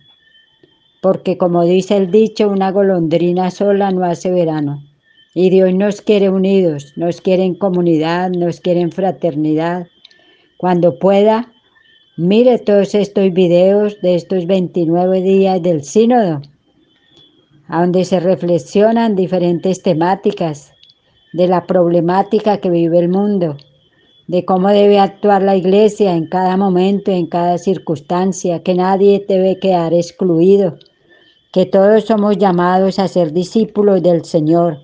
porque 1.01 1.37
como 1.37 1.65
dice 1.65 1.97
el 1.97 2.11
dicho, 2.11 2.47
una 2.47 2.71
golondrina 2.71 3.49
sola 3.49 3.91
no 3.91 4.05
hace 4.05 4.31
verano. 4.31 4.83
Y 5.33 5.49
Dios 5.49 5.73
nos 5.73 6.01
quiere 6.01 6.29
unidos, 6.29 6.93
nos 6.95 7.21
quiere 7.21 7.43
en 7.43 7.55
comunidad, 7.55 8.29
nos 8.29 8.59
quiere 8.59 8.81
en 8.81 8.91
fraternidad. 8.91 9.87
Cuando 10.57 10.99
pueda, 10.99 11.51
mire 12.17 12.59
todos 12.59 12.93
estos 12.93 13.33
videos 13.33 13.99
de 14.01 14.15
estos 14.15 14.45
29 14.45 15.21
días 15.21 15.61
del 15.63 15.83
sínodo, 15.83 16.41
a 17.67 17.81
donde 17.81 18.05
se 18.05 18.19
reflexionan 18.19 19.15
diferentes 19.15 19.81
temáticas 19.81 20.71
de 21.33 21.47
la 21.47 21.65
problemática 21.65 22.57
que 22.57 22.69
vive 22.69 22.99
el 22.99 23.09
mundo, 23.09 23.57
de 24.27 24.45
cómo 24.45 24.69
debe 24.69 24.99
actuar 24.99 25.41
la 25.41 25.55
iglesia 25.55 26.13
en 26.13 26.27
cada 26.27 26.57
momento, 26.57 27.09
en 27.09 27.25
cada 27.25 27.57
circunstancia, 27.57 28.61
que 28.61 28.75
nadie 28.75 29.25
debe 29.27 29.57
quedar 29.57 29.93
excluido, 29.93 30.77
que 31.51 31.65
todos 31.65 32.05
somos 32.05 32.37
llamados 32.37 32.97
a 32.97 33.09
ser 33.09 33.33
discípulos 33.33 34.01
del 34.01 34.23
Señor 34.23 34.79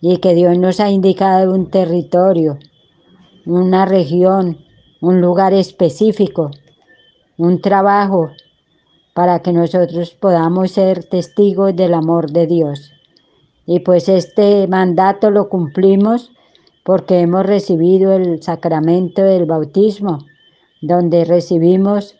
y 0.00 0.16
que 0.18 0.34
Dios 0.34 0.56
nos 0.56 0.80
ha 0.80 0.90
indicado 0.90 1.52
un 1.52 1.70
territorio, 1.70 2.58
una 3.44 3.84
región, 3.84 4.56
un 5.02 5.20
lugar 5.20 5.52
específico, 5.52 6.50
un 7.36 7.60
trabajo 7.60 8.30
para 9.12 9.40
que 9.40 9.52
nosotros 9.52 10.12
podamos 10.12 10.70
ser 10.70 11.04
testigos 11.04 11.76
del 11.76 11.92
amor 11.92 12.30
de 12.30 12.46
Dios. 12.46 12.92
Y 13.66 13.80
pues 13.80 14.08
este 14.08 14.66
mandato 14.68 15.30
lo 15.30 15.50
cumplimos 15.50 16.32
porque 16.84 17.20
hemos 17.20 17.44
recibido 17.44 18.14
el 18.14 18.42
sacramento 18.42 19.22
del 19.22 19.44
bautismo, 19.44 20.24
donde 20.80 21.26
recibimos 21.26 22.16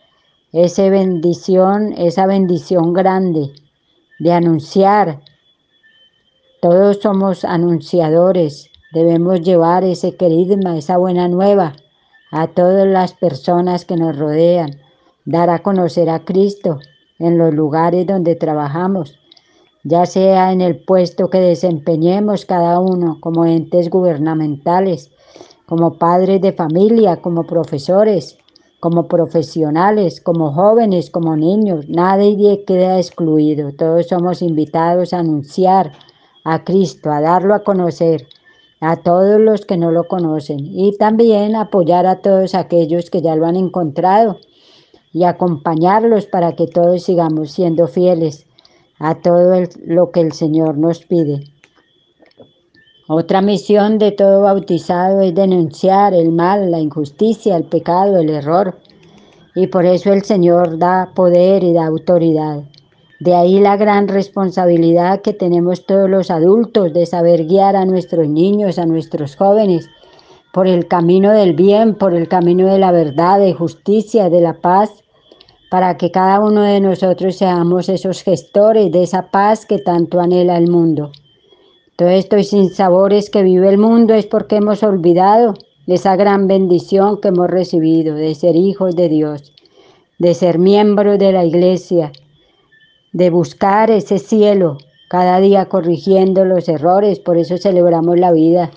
esa 0.52 0.90
bendición, 0.90 1.94
esa 1.96 2.26
bendición 2.26 2.92
grande 2.92 3.50
de 4.22 4.32
anunciar. 4.32 5.20
Todos 6.60 6.98
somos 6.98 7.44
anunciadores, 7.44 8.70
debemos 8.92 9.40
llevar 9.40 9.82
ese 9.82 10.14
queridma, 10.14 10.78
esa 10.78 10.96
buena 10.96 11.26
nueva 11.26 11.74
a 12.30 12.46
todas 12.46 12.86
las 12.86 13.14
personas 13.14 13.84
que 13.84 13.96
nos 13.96 14.16
rodean, 14.16 14.80
dar 15.24 15.50
a 15.50 15.58
conocer 15.58 16.08
a 16.08 16.24
Cristo 16.24 16.78
en 17.18 17.36
los 17.36 17.52
lugares 17.52 18.06
donde 18.06 18.36
trabajamos, 18.36 19.18
ya 19.82 20.06
sea 20.06 20.52
en 20.52 20.60
el 20.60 20.76
puesto 20.84 21.28
que 21.28 21.40
desempeñemos 21.40 22.46
cada 22.46 22.78
uno 22.78 23.18
como 23.20 23.44
entes 23.44 23.90
gubernamentales, 23.90 25.10
como 25.66 25.98
padres 25.98 26.40
de 26.40 26.52
familia, 26.52 27.16
como 27.16 27.44
profesores, 27.44 28.38
como 28.82 29.06
profesionales, 29.06 30.20
como 30.20 30.52
jóvenes, 30.52 31.08
como 31.08 31.36
niños, 31.36 31.88
nadie 31.88 32.64
queda 32.64 32.98
excluido, 32.98 33.70
todos 33.70 34.08
somos 34.08 34.42
invitados 34.42 35.12
a 35.12 35.20
anunciar 35.20 35.92
a 36.42 36.64
Cristo, 36.64 37.12
a 37.12 37.20
darlo 37.20 37.54
a 37.54 37.62
conocer 37.62 38.26
a 38.80 38.96
todos 38.96 39.40
los 39.40 39.64
que 39.64 39.76
no 39.76 39.92
lo 39.92 40.08
conocen 40.08 40.58
y 40.58 40.96
también 40.98 41.54
apoyar 41.54 42.06
a 42.06 42.22
todos 42.22 42.56
aquellos 42.56 43.08
que 43.08 43.22
ya 43.22 43.36
lo 43.36 43.46
han 43.46 43.54
encontrado 43.54 44.38
y 45.12 45.22
acompañarlos 45.22 46.26
para 46.26 46.56
que 46.56 46.66
todos 46.66 47.04
sigamos 47.04 47.52
siendo 47.52 47.86
fieles 47.86 48.46
a 48.98 49.14
todo 49.14 49.62
lo 49.86 50.10
que 50.10 50.22
el 50.22 50.32
Señor 50.32 50.76
nos 50.76 51.04
pide. 51.04 51.44
Otra 53.14 53.42
misión 53.42 53.98
de 53.98 54.10
todo 54.10 54.40
bautizado 54.40 55.20
es 55.20 55.34
denunciar 55.34 56.14
el 56.14 56.32
mal, 56.32 56.70
la 56.70 56.80
injusticia, 56.80 57.58
el 57.58 57.64
pecado, 57.64 58.16
el 58.16 58.30
error. 58.30 58.78
Y 59.54 59.66
por 59.66 59.84
eso 59.84 60.14
el 60.14 60.22
Señor 60.22 60.78
da 60.78 61.10
poder 61.14 61.62
y 61.62 61.74
da 61.74 61.84
autoridad. 61.84 62.62
De 63.20 63.34
ahí 63.34 63.60
la 63.60 63.76
gran 63.76 64.08
responsabilidad 64.08 65.20
que 65.20 65.34
tenemos 65.34 65.84
todos 65.84 66.08
los 66.08 66.30
adultos 66.30 66.94
de 66.94 67.04
saber 67.04 67.44
guiar 67.44 67.76
a 67.76 67.84
nuestros 67.84 68.26
niños, 68.28 68.78
a 68.78 68.86
nuestros 68.86 69.36
jóvenes, 69.36 69.90
por 70.54 70.66
el 70.66 70.88
camino 70.88 71.32
del 71.32 71.52
bien, 71.52 71.96
por 71.96 72.14
el 72.14 72.28
camino 72.28 72.66
de 72.72 72.78
la 72.78 72.92
verdad, 72.92 73.40
de 73.40 73.52
justicia, 73.52 74.30
de 74.30 74.40
la 74.40 74.54
paz, 74.54 74.90
para 75.70 75.98
que 75.98 76.10
cada 76.10 76.40
uno 76.40 76.62
de 76.62 76.80
nosotros 76.80 77.36
seamos 77.36 77.90
esos 77.90 78.22
gestores 78.22 78.90
de 78.90 79.02
esa 79.02 79.30
paz 79.30 79.66
que 79.66 79.78
tanto 79.78 80.18
anhela 80.18 80.56
el 80.56 80.70
mundo. 80.70 81.12
Todo 82.02 82.10
esto 82.10 82.42
sin 82.42 82.70
sabores 82.70 83.30
que 83.30 83.44
vive 83.44 83.68
el 83.68 83.78
mundo 83.78 84.12
es 84.12 84.26
porque 84.26 84.56
hemos 84.56 84.82
olvidado 84.82 85.54
esa 85.86 86.16
gran 86.16 86.48
bendición 86.48 87.20
que 87.20 87.28
hemos 87.28 87.48
recibido 87.48 88.16
de 88.16 88.34
ser 88.34 88.56
hijos 88.56 88.96
de 88.96 89.08
Dios, 89.08 89.52
de 90.18 90.34
ser 90.34 90.58
miembros 90.58 91.20
de 91.20 91.30
la 91.30 91.44
iglesia, 91.44 92.10
de 93.12 93.30
buscar 93.30 93.88
ese 93.92 94.18
cielo, 94.18 94.78
cada 95.08 95.38
día 95.38 95.66
corrigiendo 95.66 96.44
los 96.44 96.68
errores, 96.68 97.20
por 97.20 97.36
eso 97.36 97.56
celebramos 97.56 98.18
la 98.18 98.32
vida 98.32 98.72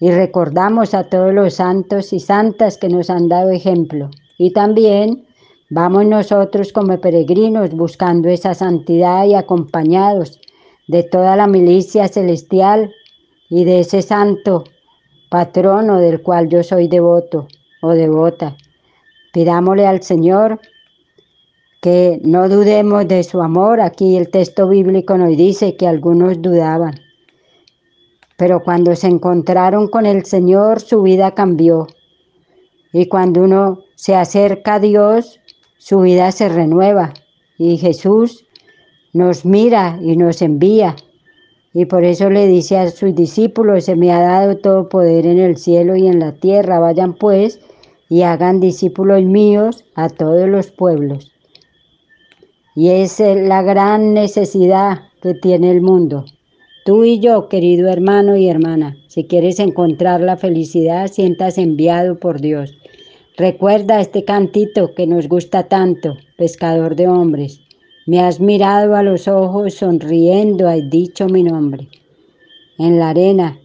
y 0.00 0.10
recordamos 0.10 0.94
a 0.94 1.04
todos 1.04 1.34
los 1.34 1.52
santos 1.52 2.14
y 2.14 2.18
santas 2.18 2.78
que 2.78 2.88
nos 2.88 3.10
han 3.10 3.28
dado 3.28 3.50
ejemplo. 3.50 4.08
Y 4.38 4.54
también 4.54 5.26
vamos 5.68 6.06
nosotros 6.06 6.72
como 6.72 6.98
peregrinos 6.98 7.72
buscando 7.72 8.30
esa 8.30 8.54
santidad 8.54 9.26
y 9.26 9.34
acompañados 9.34 10.37
de 10.88 11.02
toda 11.02 11.36
la 11.36 11.46
milicia 11.46 12.08
celestial 12.08 12.92
y 13.48 13.64
de 13.64 13.80
ese 13.80 14.02
santo 14.02 14.64
patrono 15.28 16.00
del 16.00 16.22
cual 16.22 16.48
yo 16.48 16.62
soy 16.62 16.88
devoto 16.88 17.46
o 17.82 17.90
devota. 17.90 18.56
Pidámosle 19.32 19.86
al 19.86 20.02
Señor 20.02 20.60
que 21.80 22.20
no 22.24 22.48
dudemos 22.48 23.06
de 23.06 23.22
su 23.22 23.40
amor. 23.40 23.80
Aquí 23.80 24.16
el 24.16 24.30
texto 24.30 24.68
bíblico 24.68 25.16
nos 25.16 25.36
dice 25.36 25.76
que 25.76 25.86
algunos 25.86 26.40
dudaban. 26.42 26.98
Pero 28.36 28.62
cuando 28.62 28.96
se 28.96 29.08
encontraron 29.08 29.88
con 29.88 30.06
el 30.06 30.24
Señor, 30.24 30.80
su 30.80 31.02
vida 31.02 31.34
cambió. 31.34 31.86
Y 32.92 33.06
cuando 33.06 33.42
uno 33.42 33.84
se 33.96 34.14
acerca 34.14 34.74
a 34.74 34.80
Dios, 34.80 35.40
su 35.78 36.00
vida 36.00 36.32
se 36.32 36.48
renueva. 36.48 37.12
Y 37.58 37.76
Jesús 37.76 38.46
nos 39.18 39.44
mira 39.44 39.98
y 40.00 40.16
nos 40.16 40.40
envía. 40.42 40.94
Y 41.74 41.86
por 41.86 42.04
eso 42.04 42.30
le 42.30 42.46
dice 42.46 42.78
a 42.78 42.90
sus 42.90 43.14
discípulos, 43.14 43.84
se 43.84 43.96
me 43.96 44.12
ha 44.12 44.20
dado 44.20 44.56
todo 44.56 44.88
poder 44.88 45.26
en 45.26 45.38
el 45.38 45.56
cielo 45.56 45.96
y 45.96 46.06
en 46.06 46.20
la 46.20 46.32
tierra. 46.32 46.78
Vayan 46.78 47.14
pues 47.14 47.60
y 48.08 48.22
hagan 48.22 48.60
discípulos 48.60 49.24
míos 49.24 49.84
a 49.96 50.08
todos 50.08 50.48
los 50.48 50.70
pueblos. 50.70 51.32
Y 52.76 52.90
es 52.90 53.18
la 53.18 53.62
gran 53.62 54.14
necesidad 54.14 55.00
que 55.20 55.34
tiene 55.34 55.72
el 55.72 55.80
mundo. 55.80 56.24
Tú 56.84 57.04
y 57.04 57.18
yo, 57.18 57.48
querido 57.48 57.88
hermano 57.88 58.36
y 58.36 58.48
hermana, 58.48 58.96
si 59.08 59.24
quieres 59.24 59.58
encontrar 59.58 60.20
la 60.20 60.36
felicidad, 60.36 61.08
sientas 61.08 61.58
enviado 61.58 62.18
por 62.20 62.40
Dios. 62.40 62.78
Recuerda 63.36 64.00
este 64.00 64.24
cantito 64.24 64.94
que 64.94 65.06
nos 65.06 65.28
gusta 65.28 65.64
tanto, 65.64 66.16
pescador 66.36 66.94
de 66.94 67.08
hombres. 67.08 67.60
Me 68.08 68.20
has 68.20 68.40
mirado 68.40 68.96
a 68.96 69.02
los 69.02 69.28
ojos 69.28 69.74
sonriendo, 69.74 70.68
has 70.68 70.88
dicho 70.88 71.28
mi 71.28 71.42
nombre. 71.42 71.88
En 72.78 72.98
la 72.98 73.10
arena 73.10 73.58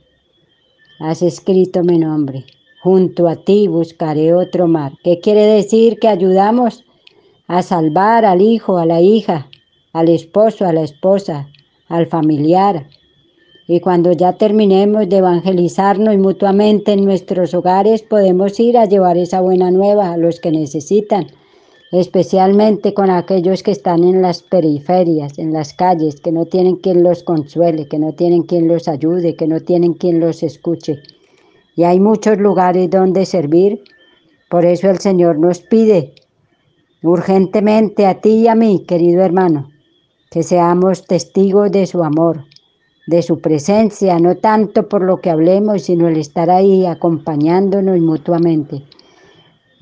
has 0.99 1.21
escrito 1.21 1.83
mi 1.83 1.97
nombre. 1.97 2.45
Junto 2.83 3.29
a 3.29 3.37
ti 3.37 3.67
buscaré 3.67 4.33
otro 4.33 4.67
mar. 4.67 4.91
¿Qué 5.03 5.19
quiere 5.21 5.45
decir 5.45 5.97
que 5.97 6.09
ayudamos? 6.09 6.83
a 7.47 7.61
salvar 7.61 8.25
al 8.25 8.41
hijo, 8.41 8.77
a 8.77 8.85
la 8.85 9.01
hija, 9.01 9.47
al 9.93 10.09
esposo, 10.09 10.65
a 10.65 10.73
la 10.73 10.81
esposa, 10.81 11.47
al 11.87 12.07
familiar. 12.07 12.87
Y 13.67 13.79
cuando 13.79 14.11
ya 14.11 14.33
terminemos 14.33 15.07
de 15.07 15.17
evangelizarnos 15.17 16.17
mutuamente 16.17 16.93
en 16.93 17.05
nuestros 17.05 17.53
hogares, 17.53 18.01
podemos 18.01 18.59
ir 18.59 18.77
a 18.77 18.85
llevar 18.85 19.17
esa 19.17 19.39
buena 19.39 19.71
nueva 19.71 20.11
a 20.11 20.17
los 20.17 20.39
que 20.39 20.51
necesitan, 20.51 21.27
especialmente 21.93 22.95
con 22.95 23.11
aquellos 23.11 23.61
que 23.61 23.69
están 23.69 24.03
en 24.03 24.23
las 24.23 24.41
periferias, 24.41 25.37
en 25.37 25.53
las 25.53 25.75
calles, 25.75 26.19
que 26.19 26.31
no 26.31 26.45
tienen 26.45 26.77
quien 26.77 27.03
los 27.03 27.21
consuele, 27.21 27.87
que 27.87 27.99
no 27.99 28.13
tienen 28.13 28.41
quien 28.41 28.67
los 28.67 28.87
ayude, 28.87 29.35
que 29.35 29.47
no 29.47 29.59
tienen 29.59 29.93
quien 29.93 30.19
los 30.19 30.41
escuche. 30.41 31.03
Y 31.75 31.83
hay 31.83 31.99
muchos 31.99 32.39
lugares 32.39 32.89
donde 32.89 33.27
servir. 33.27 33.83
Por 34.49 34.65
eso 34.65 34.89
el 34.89 34.97
Señor 34.97 35.37
nos 35.37 35.59
pide 35.59 36.15
urgentemente 37.03 38.07
a 38.07 38.19
ti 38.21 38.41
y 38.41 38.47
a 38.47 38.55
mí, 38.55 38.85
querido 38.87 39.21
hermano, 39.21 39.69
que 40.31 40.41
seamos 40.41 41.05
testigos 41.05 41.71
de 41.71 41.85
su 41.85 42.03
amor, 42.03 42.45
de 43.05 43.21
su 43.21 43.39
presencia, 43.39 44.17
no 44.17 44.35
tanto 44.37 44.89
por 44.89 45.03
lo 45.03 45.21
que 45.21 45.29
hablemos, 45.29 45.83
sino 45.83 46.07
el 46.07 46.17
estar 46.17 46.49
ahí 46.49 46.87
acompañándonos 46.87 47.99
mutuamente. 47.99 48.81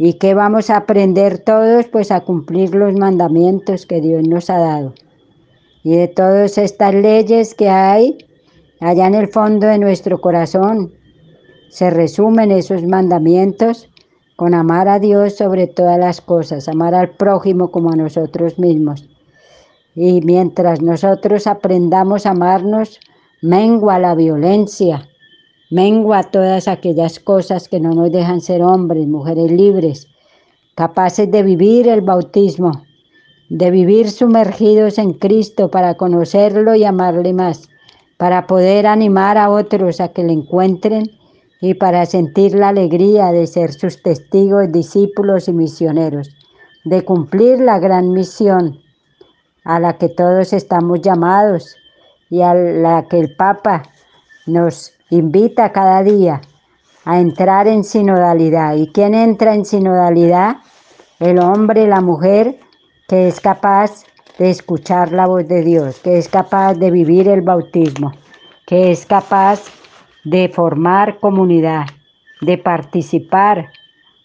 ¿Y 0.03 0.13
qué 0.13 0.33
vamos 0.33 0.71
a 0.71 0.77
aprender 0.77 1.37
todos? 1.37 1.85
Pues 1.85 2.09
a 2.09 2.21
cumplir 2.21 2.73
los 2.73 2.95
mandamientos 2.95 3.85
que 3.85 4.01
Dios 4.01 4.27
nos 4.27 4.49
ha 4.49 4.57
dado. 4.57 4.95
Y 5.83 5.95
de 5.95 6.07
todas 6.07 6.57
estas 6.57 6.95
leyes 6.95 7.53
que 7.53 7.69
hay 7.69 8.17
allá 8.79 9.05
en 9.05 9.13
el 9.13 9.27
fondo 9.27 9.67
de 9.67 9.77
nuestro 9.77 10.19
corazón, 10.19 10.91
se 11.69 11.91
resumen 11.91 12.49
esos 12.49 12.81
mandamientos 12.83 13.89
con 14.37 14.55
amar 14.55 14.87
a 14.87 14.97
Dios 14.97 15.35
sobre 15.35 15.67
todas 15.67 15.99
las 15.99 16.19
cosas, 16.19 16.67
amar 16.67 16.95
al 16.95 17.11
prójimo 17.11 17.69
como 17.69 17.91
a 17.91 17.95
nosotros 17.95 18.57
mismos. 18.57 19.07
Y 19.93 20.21
mientras 20.21 20.81
nosotros 20.81 21.45
aprendamos 21.45 22.25
a 22.25 22.31
amarnos, 22.31 22.99
mengua 23.43 23.99
la 23.99 24.15
violencia, 24.15 25.07
mengua 25.71 26.23
todas 26.23 26.67
aquellas 26.67 27.19
cosas 27.19 27.67
que 27.69 27.79
no 27.79 27.93
nos 27.93 28.11
dejan 28.11 28.41
ser 28.41 28.61
hombres, 28.61 29.07
mujeres 29.07 29.49
libres, 29.49 30.07
capaces 30.75 31.31
de 31.31 31.43
vivir 31.43 31.87
el 31.87 32.01
bautismo, 32.01 32.83
de 33.49 33.71
vivir 33.71 34.11
sumergidos 34.11 34.97
en 34.97 35.13
Cristo 35.13 35.71
para 35.71 35.95
conocerlo 35.95 36.75
y 36.75 36.83
amarle 36.83 37.33
más, 37.33 37.69
para 38.17 38.47
poder 38.47 38.85
animar 38.85 39.37
a 39.37 39.49
otros 39.49 40.01
a 40.01 40.09
que 40.09 40.23
le 40.23 40.33
encuentren 40.33 41.09
y 41.61 41.73
para 41.73 42.05
sentir 42.05 42.53
la 42.53 42.69
alegría 42.69 43.31
de 43.31 43.47
ser 43.47 43.71
sus 43.71 44.01
testigos, 44.03 44.71
discípulos 44.71 45.47
y 45.47 45.53
misioneros, 45.53 46.29
de 46.83 47.05
cumplir 47.05 47.59
la 47.59 47.79
gran 47.79 48.11
misión 48.11 48.79
a 49.63 49.79
la 49.79 49.97
que 49.97 50.09
todos 50.09 50.51
estamos 50.51 51.01
llamados 51.01 51.75
y 52.29 52.41
a 52.41 52.53
la 52.53 53.05
que 53.07 53.19
el 53.19 53.35
Papa 53.35 53.83
nos 54.47 54.93
invita 55.11 55.71
cada 55.71 56.01
día 56.03 56.41
a 57.05 57.19
entrar 57.19 57.67
en 57.67 57.83
sinodalidad. 57.83 58.75
¿Y 58.75 58.87
quién 58.87 59.13
entra 59.13 59.53
en 59.53 59.65
sinodalidad? 59.65 60.57
El 61.19 61.37
hombre, 61.39 61.87
la 61.87 62.01
mujer, 62.01 62.59
que 63.07 63.27
es 63.27 63.39
capaz 63.39 64.05
de 64.39 64.49
escuchar 64.49 65.11
la 65.11 65.27
voz 65.27 65.47
de 65.47 65.63
Dios, 65.63 65.99
que 65.99 66.17
es 66.17 66.27
capaz 66.27 66.75
de 66.75 66.89
vivir 66.89 67.27
el 67.27 67.41
bautismo, 67.41 68.13
que 68.65 68.91
es 68.91 69.05
capaz 69.05 69.61
de 70.23 70.49
formar 70.49 71.19
comunidad, 71.19 71.85
de 72.39 72.57
participar 72.57 73.69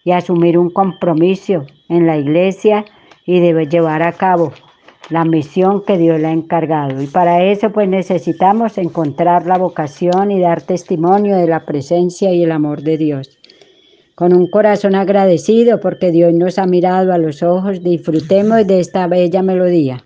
y 0.04 0.12
asumir 0.12 0.56
un 0.56 0.70
compromiso 0.70 1.66
en 1.88 2.06
la 2.06 2.16
iglesia 2.16 2.84
y 3.24 3.40
de 3.40 3.66
llevar 3.66 4.02
a 4.02 4.12
cabo 4.12 4.52
la 5.10 5.24
misión 5.24 5.84
que 5.84 5.98
Dios 5.98 6.20
le 6.20 6.28
ha 6.28 6.32
encargado. 6.32 7.00
Y 7.00 7.06
para 7.06 7.44
eso 7.44 7.70
pues 7.70 7.88
necesitamos 7.88 8.78
encontrar 8.78 9.46
la 9.46 9.58
vocación 9.58 10.30
y 10.30 10.40
dar 10.40 10.62
testimonio 10.62 11.36
de 11.36 11.46
la 11.46 11.64
presencia 11.64 12.32
y 12.32 12.42
el 12.42 12.52
amor 12.52 12.82
de 12.82 12.96
Dios. 12.96 13.38
Con 14.14 14.32
un 14.32 14.48
corazón 14.48 14.94
agradecido 14.94 15.78
porque 15.78 16.10
Dios 16.10 16.32
nos 16.32 16.58
ha 16.58 16.66
mirado 16.66 17.12
a 17.12 17.18
los 17.18 17.42
ojos, 17.42 17.82
disfrutemos 17.82 18.66
de 18.66 18.80
esta 18.80 19.06
bella 19.06 19.42
melodía. 19.42 20.05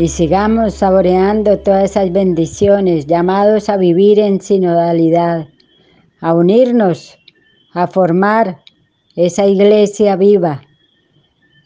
Y 0.00 0.08
sigamos 0.08 0.76
saboreando 0.76 1.58
todas 1.58 1.90
esas 1.90 2.10
bendiciones, 2.10 3.06
llamados 3.06 3.68
a 3.68 3.76
vivir 3.76 4.18
en 4.18 4.40
sinodalidad, 4.40 5.48
a 6.22 6.32
unirnos, 6.32 7.18
a 7.74 7.86
formar 7.86 8.62
esa 9.14 9.46
iglesia 9.46 10.16
viva, 10.16 10.62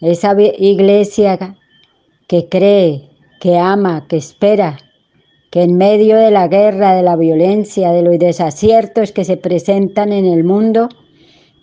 esa 0.01 0.35
iglesia 0.59 1.57
que 2.27 2.49
cree, 2.49 3.09
que 3.39 3.57
ama, 3.57 4.09
que 4.09 4.17
espera, 4.17 4.79
que 5.53 5.63
en 5.63 5.77
medio 5.77 6.17
de 6.17 6.33
la 6.33 6.49
guerra, 6.49 6.97
de 6.97 7.05
la 7.05 7.15
violencia, 7.15 7.93
de 7.93 8.03
los 8.03 8.19
desaciertos 8.19 9.13
que 9.13 9.25
se 9.25 9.37
presentan 9.37 10.13
en 10.13 10.25
el 10.25 10.43
mundo, 10.43 10.89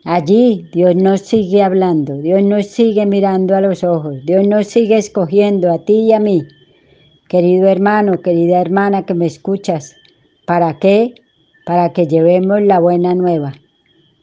allí 0.06 0.70
Dios 0.72 0.96
nos 0.96 1.20
sigue 1.20 1.64
hablando, 1.64 2.16
Dios 2.16 2.42
nos 2.44 2.68
sigue 2.68 3.06
mirando 3.06 3.58
a 3.58 3.62
los 3.62 3.84
ojos, 3.84 4.16
Dios 4.24 4.48
nos 4.48 4.68
sigue 4.68 4.98
escogiendo 4.98 5.70
a 5.70 5.80
ti 5.80 6.04
y 6.04 6.14
a 6.14 6.22
mí. 6.22 6.42
Querido 7.32 7.70
hermano, 7.70 8.20
querida 8.20 8.60
hermana 8.60 9.06
que 9.06 9.14
me 9.14 9.26
escuchas, 9.26 9.96
¿para 10.46 10.80
qué? 10.80 11.14
Para 11.66 11.94
que 11.94 12.06
llevemos 12.06 12.62
la 12.62 12.78
buena 12.80 13.16
nueva, 13.16 13.54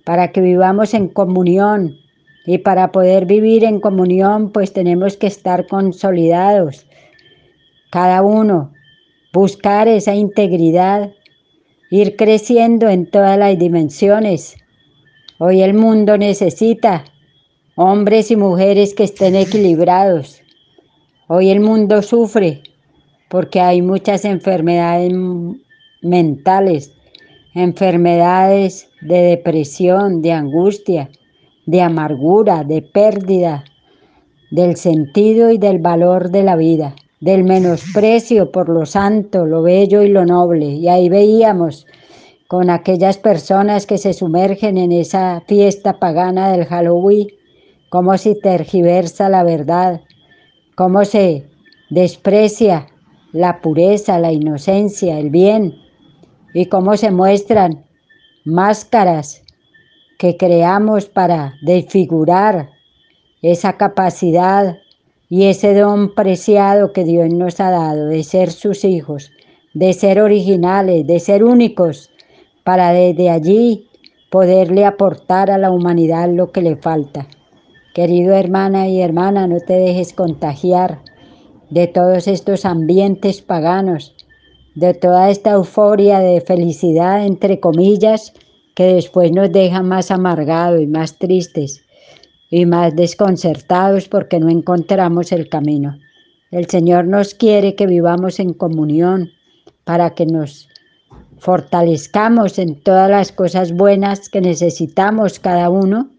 para 0.05 0.31
que 0.31 0.43
vivamos 0.43 0.93
en 0.93 1.09
comunión, 1.09 1.97
y 2.45 2.59
para 2.59 2.93
poder 2.93 3.25
vivir 3.25 3.65
en 3.65 3.81
comunión, 3.81 4.53
pues 4.53 4.75
tenemos 4.75 5.17
que 5.17 5.27
estar 5.27 5.67
consolidados, 5.69 6.87
cada 7.89 8.21
uno, 8.21 8.75
buscar 9.33 9.89
esa 9.89 10.15
integridad, 10.15 11.11
ir 11.91 12.15
creciendo 12.15 12.91
en 12.91 13.11
todas 13.11 13.39
las 13.39 13.59
dimensiones. 13.59 14.55
Hoy 15.39 15.63
el 15.63 15.73
mundo 15.73 16.19
necesita 16.19 17.05
hombres 17.75 18.31
y 18.31 18.37
mujeres 18.37 18.93
que 18.93 19.05
estén 19.05 19.35
equilibrados. 19.35 20.43
Hoy 21.29 21.49
el 21.49 21.61
mundo 21.61 22.03
sufre 22.03 22.68
porque 23.31 23.61
hay 23.61 23.83
muchas 23.83 24.25
enfermedades 24.25 25.13
mentales, 26.03 26.93
enfermedades 27.55 28.89
de 29.03 29.23
depresión, 29.23 30.23
de 30.23 30.33
angustia, 30.33 31.11
de 31.67 31.83
amargura, 31.83 32.65
de 32.65 32.83
pérdida 32.83 33.65
del 34.51 34.77
sentido 34.77 35.51
y 35.51 35.59
del 35.59 35.79
valor 35.79 36.31
de 36.31 36.43
la 36.43 36.57
vida, 36.57 36.95
del 37.21 37.45
menosprecio 37.45 38.51
por 38.51 38.69
lo 38.69 38.87
santo, 38.87 39.45
lo 39.45 39.63
bello 39.63 40.03
y 40.03 40.09
lo 40.09 40.25
noble. 40.25 40.67
Y 40.67 40.89
ahí 40.89 41.09
veíamos 41.09 41.87
con 42.47 42.71
aquellas 42.71 43.19
personas 43.19 43.87
que 43.87 43.99
se 43.99 44.15
sumergen 44.15 44.79
en 44.79 44.93
esa 44.93 45.43
fiesta 45.47 45.99
pagana 45.99 46.51
del 46.51 46.65
Halloween, 46.65 47.29
cómo 47.91 48.17
se 48.17 48.35
tergiversa 48.35 49.29
la 49.29 49.43
verdad, 49.43 50.01
cómo 50.75 51.05
se 51.05 51.45
desprecia 51.91 52.87
la 53.33 53.61
pureza, 53.61 54.19
la 54.19 54.33
inocencia, 54.33 55.19
el 55.19 55.31
bien, 55.31 55.75
y 56.55 56.67
cómo 56.67 56.97
se 56.97 57.11
muestran 57.11 57.85
máscaras 58.45 59.43
que 60.19 60.37
creamos 60.37 61.07
para 61.07 61.55
desfigurar 61.63 62.71
esa 63.43 63.75
capacidad 63.75 64.79
y 65.29 65.45
ese 65.45 65.75
don 65.75 66.15
preciado 66.15 66.93
que 66.93 67.05
Dios 67.05 67.33
nos 67.33 67.61
ha 67.61 67.71
dado 67.71 68.07
de 68.07 68.25
ser 68.25 68.51
sus 68.51 68.85
hijos, 68.85 69.31
de 69.75 69.93
ser 69.93 70.21
originales, 70.21 71.07
de 71.07 71.21
ser 71.21 71.45
únicos, 71.45 72.11
para 72.65 72.93
desde 72.93 73.31
allí 73.31 73.89
poderle 74.31 74.85
aportar 74.85 75.51
a 75.51 75.59
la 75.59 75.71
humanidad 75.71 76.29
lo 76.31 76.51
que 76.51 76.63
le 76.63 76.77
falta. 76.77 77.27
Querido 77.95 78.35
hermana 78.35 78.89
y 78.89 79.01
hermana, 79.01 79.47
no 79.47 79.61
te 79.61 79.75
dejes 79.75 80.13
contagiar 80.13 81.01
de 81.71 81.87
todos 81.87 82.29
estos 82.29 82.65
ambientes 82.65 83.43
paganos, 83.43 84.15
de 84.75 84.95
toda 84.95 85.31
esta 85.31 85.51
euforia 85.53 86.21
de 86.21 86.41
felicidad, 86.41 87.27
entre 87.27 87.61
comillas, 87.61 88.33
que 88.75 88.95
después 88.95 89.33
nos 89.33 89.51
deja 89.51 89.83
más 89.83 90.11
amargados 90.11 90.81
y 90.81 90.87
más 90.87 91.19
tristes 91.19 91.85
y 92.51 92.65
más 92.65 92.95
desconcertados 92.95 94.09
porque 94.09 94.39
no 94.39 94.49
encontramos 94.49 95.33
el 95.33 95.49
camino. 95.49 95.99
El 96.51 96.67
Señor 96.67 97.07
nos 97.07 97.35
quiere 97.35 97.75
que 97.75 97.87
vivamos 97.87 98.39
en 98.41 98.55
comunión 98.55 99.31
para 99.85 100.11
que 100.15 100.27
nos 100.27 100.69
fortalezcamos 101.39 102.59
en 102.59 102.81
todas 102.83 103.11
las 103.11 103.33
cosas 103.33 103.73
buenas 103.73 104.29
que 104.29 104.41
necesitamos 104.41 105.39
cada 105.39 105.71
uno 105.71 106.11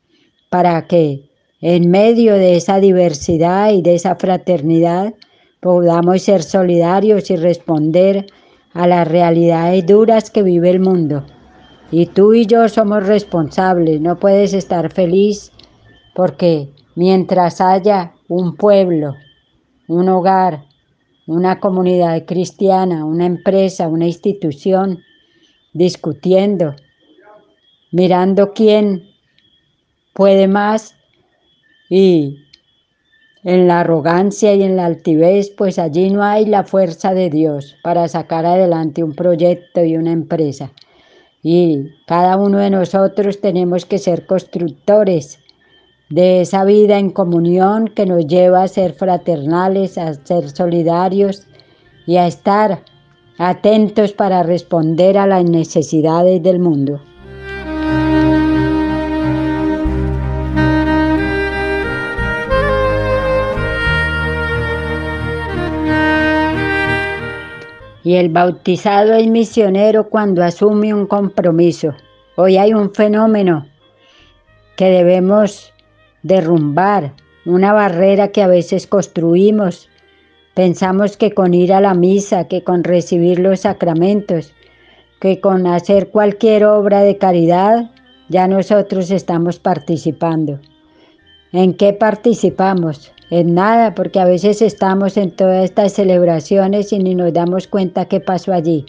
para 0.49 0.85
que 0.87 1.29
en 1.61 1.89
medio 1.89 2.35
de 2.35 2.55
esa 2.55 2.79
diversidad 2.79 3.71
y 3.71 3.81
de 3.81 3.95
esa 3.95 4.15
fraternidad 4.15 5.13
podamos 5.59 6.21
ser 6.21 6.43
solidarios 6.43 7.29
y 7.31 7.35
responder 7.35 8.27
a 8.73 8.87
las 8.87 9.07
realidades 9.07 9.85
duras 9.85 10.29
que 10.29 10.43
vive 10.43 10.69
el 10.69 10.79
mundo. 10.79 11.25
Y 11.91 12.05
tú 12.05 12.33
y 12.33 12.45
yo 12.45 12.69
somos 12.69 13.05
responsables, 13.07 13.99
no 13.99 14.19
puedes 14.19 14.53
estar 14.53 14.91
feliz 14.91 15.51
porque 16.13 16.69
mientras 16.95 17.61
haya 17.61 18.13
un 18.27 18.55
pueblo, 18.55 19.15
un 19.87 20.07
hogar, 20.09 20.65
una 21.25 21.59
comunidad 21.59 22.25
cristiana, 22.25 23.05
una 23.05 23.25
empresa, 23.25 23.87
una 23.87 24.05
institución, 24.05 24.99
discutiendo, 25.73 26.75
mirando 27.91 28.53
quién 28.53 29.03
puede 30.13 30.47
más 30.47 30.95
y 31.89 32.37
en 33.43 33.67
la 33.67 33.81
arrogancia 33.81 34.53
y 34.53 34.63
en 34.63 34.75
la 34.75 34.85
altivez, 34.85 35.49
pues 35.51 35.79
allí 35.79 36.09
no 36.09 36.23
hay 36.23 36.45
la 36.45 36.63
fuerza 36.63 37.13
de 37.13 37.29
Dios 37.29 37.75
para 37.83 38.07
sacar 38.07 38.45
adelante 38.45 39.03
un 39.03 39.15
proyecto 39.15 39.83
y 39.83 39.95
una 39.95 40.11
empresa. 40.11 40.71
Y 41.41 41.89
cada 42.05 42.37
uno 42.37 42.57
de 42.57 42.69
nosotros 42.69 43.39
tenemos 43.39 43.85
que 43.85 43.97
ser 43.97 44.25
constructores 44.25 45.39
de 46.09 46.41
esa 46.41 46.65
vida 46.65 46.97
en 46.97 47.11
comunión 47.11 47.87
que 47.87 48.05
nos 48.05 48.27
lleva 48.27 48.63
a 48.63 48.67
ser 48.67 48.93
fraternales, 48.93 49.97
a 49.97 50.15
ser 50.15 50.49
solidarios 50.49 51.43
y 52.05 52.17
a 52.17 52.27
estar 52.27 52.83
atentos 53.37 54.11
para 54.11 54.43
responder 54.43 55.17
a 55.17 55.27
las 55.27 55.45
necesidades 55.45 56.43
del 56.43 56.59
mundo. 56.59 56.99
Y 68.03 68.15
el 68.15 68.29
bautizado 68.29 69.13
es 69.13 69.27
misionero 69.27 70.09
cuando 70.09 70.43
asume 70.43 70.93
un 70.93 71.05
compromiso. 71.05 71.93
Hoy 72.35 72.57
hay 72.57 72.73
un 72.73 72.93
fenómeno 72.93 73.65
que 74.77 74.85
debemos 74.85 75.73
derrumbar, 76.23 77.13
una 77.45 77.73
barrera 77.73 78.29
que 78.29 78.41
a 78.41 78.47
veces 78.47 78.87
construimos. 78.87 79.89
Pensamos 80.53 81.17
que 81.17 81.33
con 81.33 81.53
ir 81.53 81.73
a 81.73 81.81
la 81.81 81.93
misa, 81.93 82.47
que 82.47 82.63
con 82.63 82.83
recibir 82.83 83.39
los 83.39 83.61
sacramentos, 83.61 84.53
que 85.19 85.41
con 85.41 85.67
hacer 85.67 86.09
cualquier 86.09 86.65
obra 86.65 87.01
de 87.01 87.17
caridad, 87.17 87.91
ya 88.29 88.47
nosotros 88.47 89.11
estamos 89.11 89.59
participando. 89.59 90.59
¿En 91.51 91.73
qué 91.73 91.93
participamos? 91.93 93.11
En 93.31 93.53
nada, 93.53 93.93
porque 93.93 94.19
a 94.19 94.25
veces 94.25 94.61
estamos 94.61 95.15
en 95.15 95.31
todas 95.31 95.63
estas 95.63 95.93
celebraciones 95.93 96.91
y 96.91 96.99
ni 96.99 97.13
nos 97.13 97.31
damos 97.31 97.67
cuenta 97.67 98.05
qué 98.05 98.19
pasó 98.19 98.53
allí. 98.53 98.85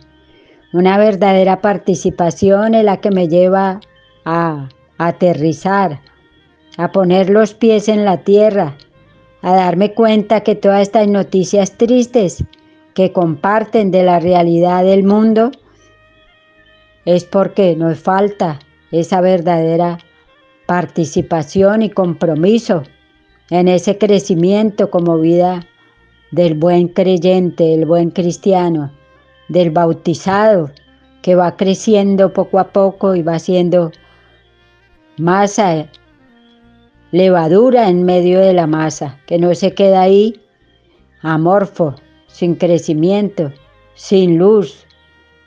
Una 0.72 0.96
verdadera 0.98 1.60
participación 1.60 2.74
es 2.74 2.84
la 2.84 2.98
que 2.98 3.10
me 3.10 3.28
lleva 3.28 3.80
a 4.24 4.68
aterrizar, 4.96 6.00
a 6.78 6.90
poner 6.92 7.28
los 7.28 7.52
pies 7.52 7.88
en 7.88 8.04
la 8.04 8.18
tierra, 8.18 8.76
a 9.42 9.54
darme 9.54 9.92
cuenta 9.92 10.40
que 10.40 10.54
todas 10.54 10.82
estas 10.82 11.06
noticias 11.08 11.76
tristes 11.76 12.44
que 12.94 13.12
comparten 13.12 13.90
de 13.90 14.04
la 14.04 14.20
realidad 14.20 14.84
del 14.84 15.02
mundo 15.02 15.50
es 17.04 17.24
porque 17.24 17.76
nos 17.76 17.98
falta 17.98 18.58
esa 18.90 19.20
verdadera 19.20 19.98
participación 20.66 21.82
y 21.82 21.90
compromiso 21.90 22.84
en 23.50 23.68
ese 23.68 23.98
crecimiento 23.98 24.90
como 24.90 25.18
vida 25.18 25.66
del 26.30 26.54
buen 26.54 26.88
creyente, 26.88 27.64
del 27.64 27.86
buen 27.86 28.10
cristiano, 28.10 28.92
del 29.48 29.70
bautizado, 29.70 30.70
que 31.22 31.34
va 31.34 31.56
creciendo 31.56 32.32
poco 32.32 32.58
a 32.58 32.68
poco 32.72 33.14
y 33.14 33.22
va 33.22 33.38
siendo 33.38 33.90
masa, 35.18 35.88
levadura 37.10 37.88
en 37.88 38.04
medio 38.04 38.40
de 38.40 38.54
la 38.54 38.66
masa, 38.66 39.18
que 39.26 39.38
no 39.38 39.54
se 39.54 39.74
queda 39.74 40.02
ahí 40.02 40.40
amorfo, 41.22 41.94
sin 42.28 42.54
crecimiento, 42.54 43.52
sin 43.94 44.38
luz, 44.38 44.86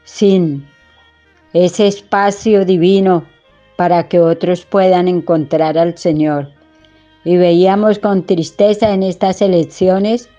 sin 0.04 0.68
ese 1.54 1.88
espacio 1.88 2.66
divino 2.66 3.26
para 3.76 4.08
que 4.08 4.20
otros 4.20 4.66
puedan 4.66 5.08
encontrar 5.08 5.78
al 5.78 5.98
Señor. 5.98 6.53
Y 7.26 7.38
veíamos 7.38 8.00
con 8.00 8.26
tristeza 8.26 8.94
en 8.94 9.04
estas 9.04 9.42
elecciones 9.42 10.30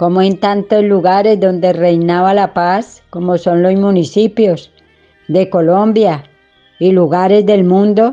como 0.00 0.22
en 0.22 0.38
tantos 0.38 0.82
lugares 0.82 1.38
donde 1.38 1.74
reinaba 1.74 2.32
la 2.32 2.54
paz, 2.54 3.02
como 3.10 3.36
son 3.36 3.62
los 3.62 3.74
municipios 3.74 4.70
de 5.28 5.50
Colombia 5.50 6.24
y 6.78 6.92
lugares 6.92 7.44
del 7.44 7.64
mundo, 7.64 8.12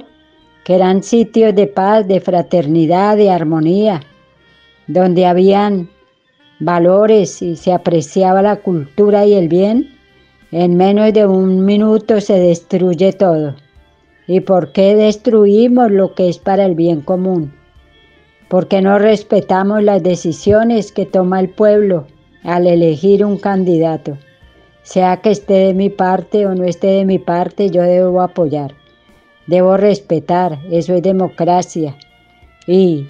que 0.65 0.75
eran 0.75 1.01
sitios 1.01 1.55
de 1.55 1.67
paz, 1.67 2.05
de 2.05 2.19
fraternidad, 2.19 3.15
de 3.15 3.31
armonía, 3.31 4.01
donde 4.87 5.25
habían 5.25 5.89
valores 6.59 7.41
y 7.41 7.55
se 7.55 7.71
apreciaba 7.71 8.41
la 8.41 8.57
cultura 8.57 9.25
y 9.25 9.35
el 9.35 9.47
bien, 9.47 9.97
en 10.51 10.75
menos 10.75 11.13
de 11.13 11.25
un 11.25 11.63
minuto 11.63 12.19
se 12.19 12.37
destruye 12.37 13.13
todo. 13.13 13.55
¿Y 14.27 14.41
por 14.41 14.73
qué 14.73 14.93
destruimos 14.93 15.89
lo 15.89 16.13
que 16.13 16.27
es 16.27 16.37
para 16.37 16.65
el 16.65 16.75
bien 16.75 16.99
común? 16.99 17.56
Porque 18.49 18.81
no 18.81 18.97
respetamos 18.99 19.83
las 19.83 20.03
decisiones 20.03 20.91
que 20.91 21.05
toma 21.05 21.39
el 21.39 21.49
pueblo 21.49 22.07
al 22.43 22.67
elegir 22.67 23.25
un 23.25 23.37
candidato. 23.37 24.17
Sea 24.83 25.17
que 25.17 25.31
esté 25.31 25.53
de 25.53 25.73
mi 25.73 25.89
parte 25.89 26.45
o 26.45 26.55
no 26.55 26.63
esté 26.63 26.87
de 26.87 27.05
mi 27.05 27.19
parte, 27.19 27.69
yo 27.69 27.81
debo 27.83 28.21
apoyar. 28.21 28.73
Debo 29.47 29.75
respetar, 29.75 30.59
eso 30.71 30.93
es 30.93 31.01
democracia. 31.01 31.95
Y 32.67 33.07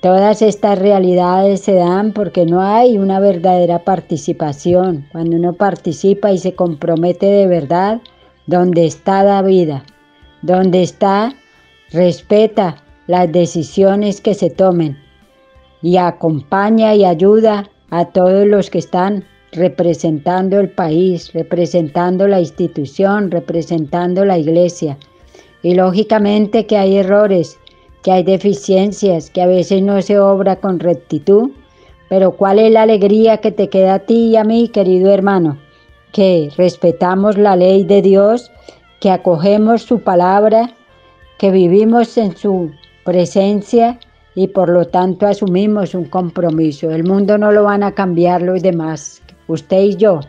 todas 0.00 0.42
estas 0.42 0.78
realidades 0.78 1.60
se 1.60 1.74
dan 1.74 2.12
porque 2.12 2.44
no 2.44 2.60
hay 2.60 2.98
una 2.98 3.20
verdadera 3.20 3.80
participación. 3.84 5.06
Cuando 5.12 5.36
uno 5.36 5.54
participa 5.54 6.32
y 6.32 6.38
se 6.38 6.54
compromete 6.54 7.26
de 7.26 7.46
verdad, 7.46 8.00
donde 8.46 8.84
está 8.84 9.22
la 9.22 9.42
vida 9.42 9.84
donde 10.42 10.82
está, 10.82 11.34
respeta 11.92 12.76
las 13.10 13.32
decisiones 13.32 14.20
que 14.20 14.34
se 14.34 14.50
tomen 14.50 14.96
y 15.82 15.96
acompaña 15.96 16.94
y 16.94 17.04
ayuda 17.04 17.68
a 17.90 18.04
todos 18.04 18.46
los 18.46 18.70
que 18.70 18.78
están 18.78 19.24
representando 19.50 20.60
el 20.60 20.70
país, 20.70 21.32
representando 21.32 22.28
la 22.28 22.38
institución, 22.38 23.32
representando 23.32 24.24
la 24.24 24.38
iglesia. 24.38 24.96
Y 25.64 25.74
lógicamente 25.74 26.66
que 26.66 26.76
hay 26.76 26.98
errores, 26.98 27.58
que 28.04 28.12
hay 28.12 28.22
deficiencias, 28.22 29.28
que 29.28 29.42
a 29.42 29.48
veces 29.48 29.82
no 29.82 30.00
se 30.02 30.20
obra 30.20 30.54
con 30.54 30.78
rectitud, 30.78 31.50
pero 32.08 32.30
¿cuál 32.36 32.60
es 32.60 32.70
la 32.70 32.82
alegría 32.82 33.38
que 33.38 33.50
te 33.50 33.68
queda 33.68 33.94
a 33.94 33.98
ti 33.98 34.28
y 34.28 34.36
a 34.36 34.44
mí, 34.44 34.68
querido 34.68 35.12
hermano? 35.12 35.58
Que 36.12 36.52
respetamos 36.56 37.36
la 37.36 37.56
ley 37.56 37.82
de 37.82 38.02
Dios 38.02 38.52
que 39.00 39.10
acogemos 39.10 39.82
su 39.82 39.98
palabra, 39.98 40.70
que 41.38 41.50
vivimos 41.50 42.16
en 42.16 42.36
su 42.36 42.70
presencia 43.10 43.98
y 44.36 44.46
por 44.46 44.68
lo 44.68 44.84
tanto 44.86 45.26
asumimos 45.26 45.96
un 45.96 46.04
compromiso. 46.04 46.92
El 46.92 47.02
mundo 47.02 47.38
no 47.38 47.50
lo 47.50 47.64
van 47.64 47.82
a 47.82 47.90
cambiar 47.90 48.40
los 48.40 48.62
demás, 48.62 49.20
usted 49.48 49.80
y 49.80 49.96
yo. 49.96 50.20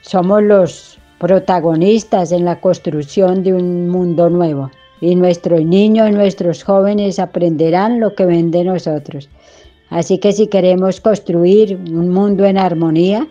Somos 0.00 0.42
los 0.42 0.98
protagonistas 1.18 2.32
en 2.32 2.46
la 2.46 2.58
construcción 2.58 3.42
de 3.42 3.52
un 3.52 3.90
mundo 3.90 4.30
nuevo 4.30 4.70
y 5.02 5.14
nuestros 5.14 5.62
niños 5.62 6.08
y 6.08 6.12
nuestros 6.12 6.64
jóvenes 6.64 7.18
aprenderán 7.18 8.00
lo 8.00 8.14
que 8.14 8.24
ven 8.24 8.50
de 8.50 8.64
nosotros. 8.64 9.28
Así 9.90 10.16
que 10.16 10.32
si 10.32 10.46
queremos 10.46 11.02
construir 11.02 11.76
un 11.76 12.08
mundo 12.08 12.46
en 12.46 12.56
armonía, 12.56 13.28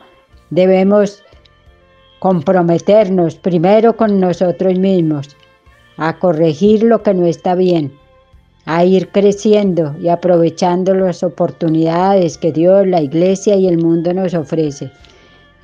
debemos 0.51 1.23
comprometernos 2.19 3.33
primero 3.37 3.97
con 3.97 4.19
nosotros 4.19 4.77
mismos, 4.77 5.35
a 5.97 6.19
corregir 6.19 6.83
lo 6.83 7.01
que 7.01 7.15
no 7.15 7.25
está 7.25 7.55
bien, 7.55 7.91
a 8.65 8.85
ir 8.85 9.09
creciendo 9.09 9.95
y 9.99 10.09
aprovechando 10.09 10.93
las 10.93 11.23
oportunidades 11.23 12.37
que 12.37 12.51
Dios, 12.51 12.85
la 12.87 13.01
iglesia 13.01 13.55
y 13.55 13.67
el 13.67 13.77
mundo 13.77 14.13
nos 14.13 14.33
ofrece. 14.33 14.91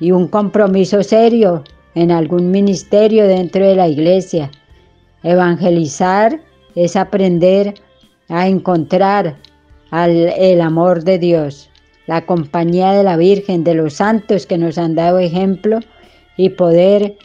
Y 0.00 0.12
un 0.12 0.28
compromiso 0.28 1.02
serio 1.02 1.64
en 1.94 2.10
algún 2.10 2.50
ministerio 2.50 3.26
dentro 3.26 3.66
de 3.66 3.76
la 3.76 3.88
iglesia. 3.88 4.50
Evangelizar 5.22 6.40
es 6.74 6.96
aprender 6.96 7.74
a 8.28 8.46
encontrar 8.46 9.36
el 9.90 10.60
amor 10.60 11.02
de 11.02 11.18
Dios, 11.18 11.70
la 12.06 12.24
compañía 12.26 12.92
de 12.92 13.02
la 13.02 13.16
Virgen, 13.16 13.64
de 13.64 13.74
los 13.74 13.94
santos 13.94 14.46
que 14.46 14.58
nos 14.58 14.78
han 14.78 14.94
dado 14.94 15.18
ejemplo 15.18 15.80
y 16.36 16.50
poder 16.50 17.16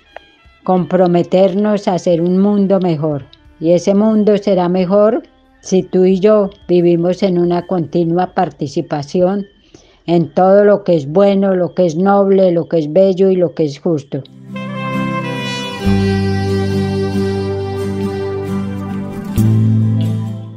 comprometernos 0.64 1.88
a 1.88 1.96
hacer 1.96 2.22
un 2.22 2.40
mundo 2.40 2.80
mejor. 2.80 3.26
Y 3.60 3.72
ese 3.74 3.94
mundo 3.94 4.38
será 4.38 4.70
mejor 4.70 5.24
si 5.64 5.82
tú 5.82 6.04
y 6.04 6.20
yo 6.20 6.50
vivimos 6.68 7.24
en 7.24 7.40
una 7.40 7.66
continua 7.66 8.34
participación 8.34 9.48
en 10.06 10.30
todo 10.34 10.66
lo 10.66 10.84
que 10.84 10.94
es 10.94 11.08
bueno, 11.08 11.56
lo 11.56 11.74
que 11.74 11.86
es 11.86 11.96
noble, 11.96 12.52
lo 12.52 12.68
que 12.68 12.80
es 12.80 12.92
bello 12.92 13.30
y 13.30 13.38
lo 13.38 13.56
que 13.56 13.64
es 13.64 13.80
justo. 13.80 14.22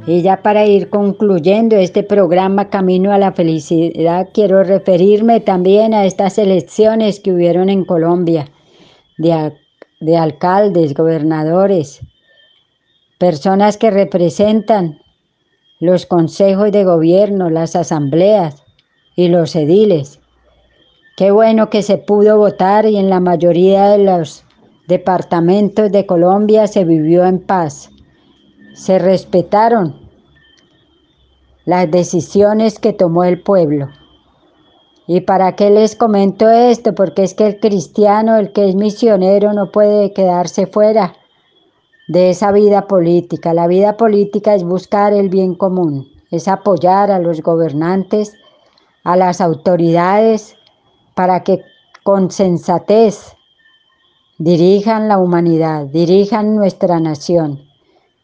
Y 0.05 0.21
ya 0.21 0.41
para 0.41 0.65
ir 0.65 0.89
concluyendo 0.89 1.77
este 1.77 2.03
programa 2.03 2.69
Camino 2.69 3.13
a 3.13 3.17
la 3.17 3.31
Felicidad, 3.31 4.27
quiero 4.33 4.63
referirme 4.63 5.39
también 5.39 5.93
a 5.93 6.05
estas 6.05 6.37
elecciones 6.37 7.21
que 7.21 7.31
hubieron 7.31 7.69
en 7.69 7.85
Colombia, 7.85 8.49
de, 9.17 9.53
de 10.01 10.17
alcaldes, 10.17 10.93
gobernadores, 10.93 12.01
personas 13.17 13.77
que 13.77 13.91
representan 13.91 14.99
los 15.79 16.05
consejos 16.05 16.71
de 16.71 16.83
gobierno, 16.83 17.49
las 17.49 17.75
asambleas 17.75 18.63
y 19.15 19.27
los 19.27 19.55
ediles. 19.55 20.19
Qué 21.15 21.31
bueno 21.31 21.69
que 21.69 21.81
se 21.81 21.97
pudo 21.97 22.37
votar 22.37 22.85
y 22.85 22.97
en 22.97 23.09
la 23.09 23.19
mayoría 23.19 23.89
de 23.89 23.99
los 23.99 24.43
departamentos 24.87 25.91
de 25.91 26.05
Colombia 26.05 26.67
se 26.67 26.85
vivió 26.85 27.25
en 27.25 27.39
paz 27.39 27.91
se 28.77 28.99
respetaron 28.99 30.07
las 31.65 31.89
decisiones 31.89 32.77
que 32.77 32.93
tomó 32.93 33.23
el 33.23 33.41
pueblo. 33.41 33.89
¿Y 35.07 35.21
para 35.21 35.55
qué 35.55 35.71
les 35.71 35.95
comento 35.95 36.47
esto? 36.47 36.93
Porque 36.93 37.23
es 37.23 37.33
que 37.33 37.47
el 37.47 37.59
cristiano, 37.59 38.37
el 38.37 38.51
que 38.51 38.69
es 38.69 38.75
misionero, 38.75 39.53
no 39.53 39.71
puede 39.71 40.13
quedarse 40.13 40.67
fuera 40.67 41.15
de 42.07 42.29
esa 42.29 42.51
vida 42.51 42.87
política. 42.87 43.53
La 43.53 43.67
vida 43.67 43.97
política 43.97 44.55
es 44.55 44.63
buscar 44.63 45.13
el 45.13 45.29
bien 45.29 45.55
común, 45.55 46.07
es 46.31 46.47
apoyar 46.47 47.11
a 47.11 47.19
los 47.19 47.41
gobernantes, 47.41 48.33
a 49.03 49.15
las 49.15 49.41
autoridades, 49.41 50.55
para 51.15 51.43
que 51.43 51.61
con 52.03 52.31
sensatez 52.31 53.35
dirijan 54.37 55.07
la 55.07 55.17
humanidad, 55.17 55.85
dirijan 55.87 56.55
nuestra 56.55 56.99
nación. 56.99 57.61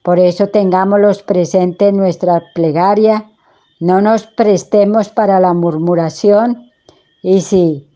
Por 0.03 0.19
eso 0.19 0.47
tengámoslos 0.47 1.23
presentes 1.23 1.89
en 1.89 1.97
nuestra 1.97 2.43
plegaria, 2.53 3.31
no 3.79 3.99
nos 4.01 4.27
prestemos 4.27 5.09
para 5.09 5.39
la 5.39 5.53
murmuración 5.53 6.71
y 7.21 7.41
si 7.41 7.88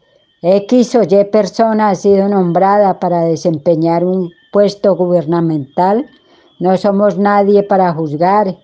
X 0.41 0.95
o 0.95 1.03
Y 1.03 1.25
persona 1.25 1.89
ha 1.89 1.95
sido 1.95 2.27
nombrada 2.27 2.99
para 2.99 3.21
desempeñar 3.21 4.03
un 4.03 4.31
puesto 4.52 4.95
gubernamental, 4.95 6.10
no 6.60 6.76
somos 6.78 7.18
nadie 7.18 7.64
para 7.64 7.93
juzgar 7.93 8.58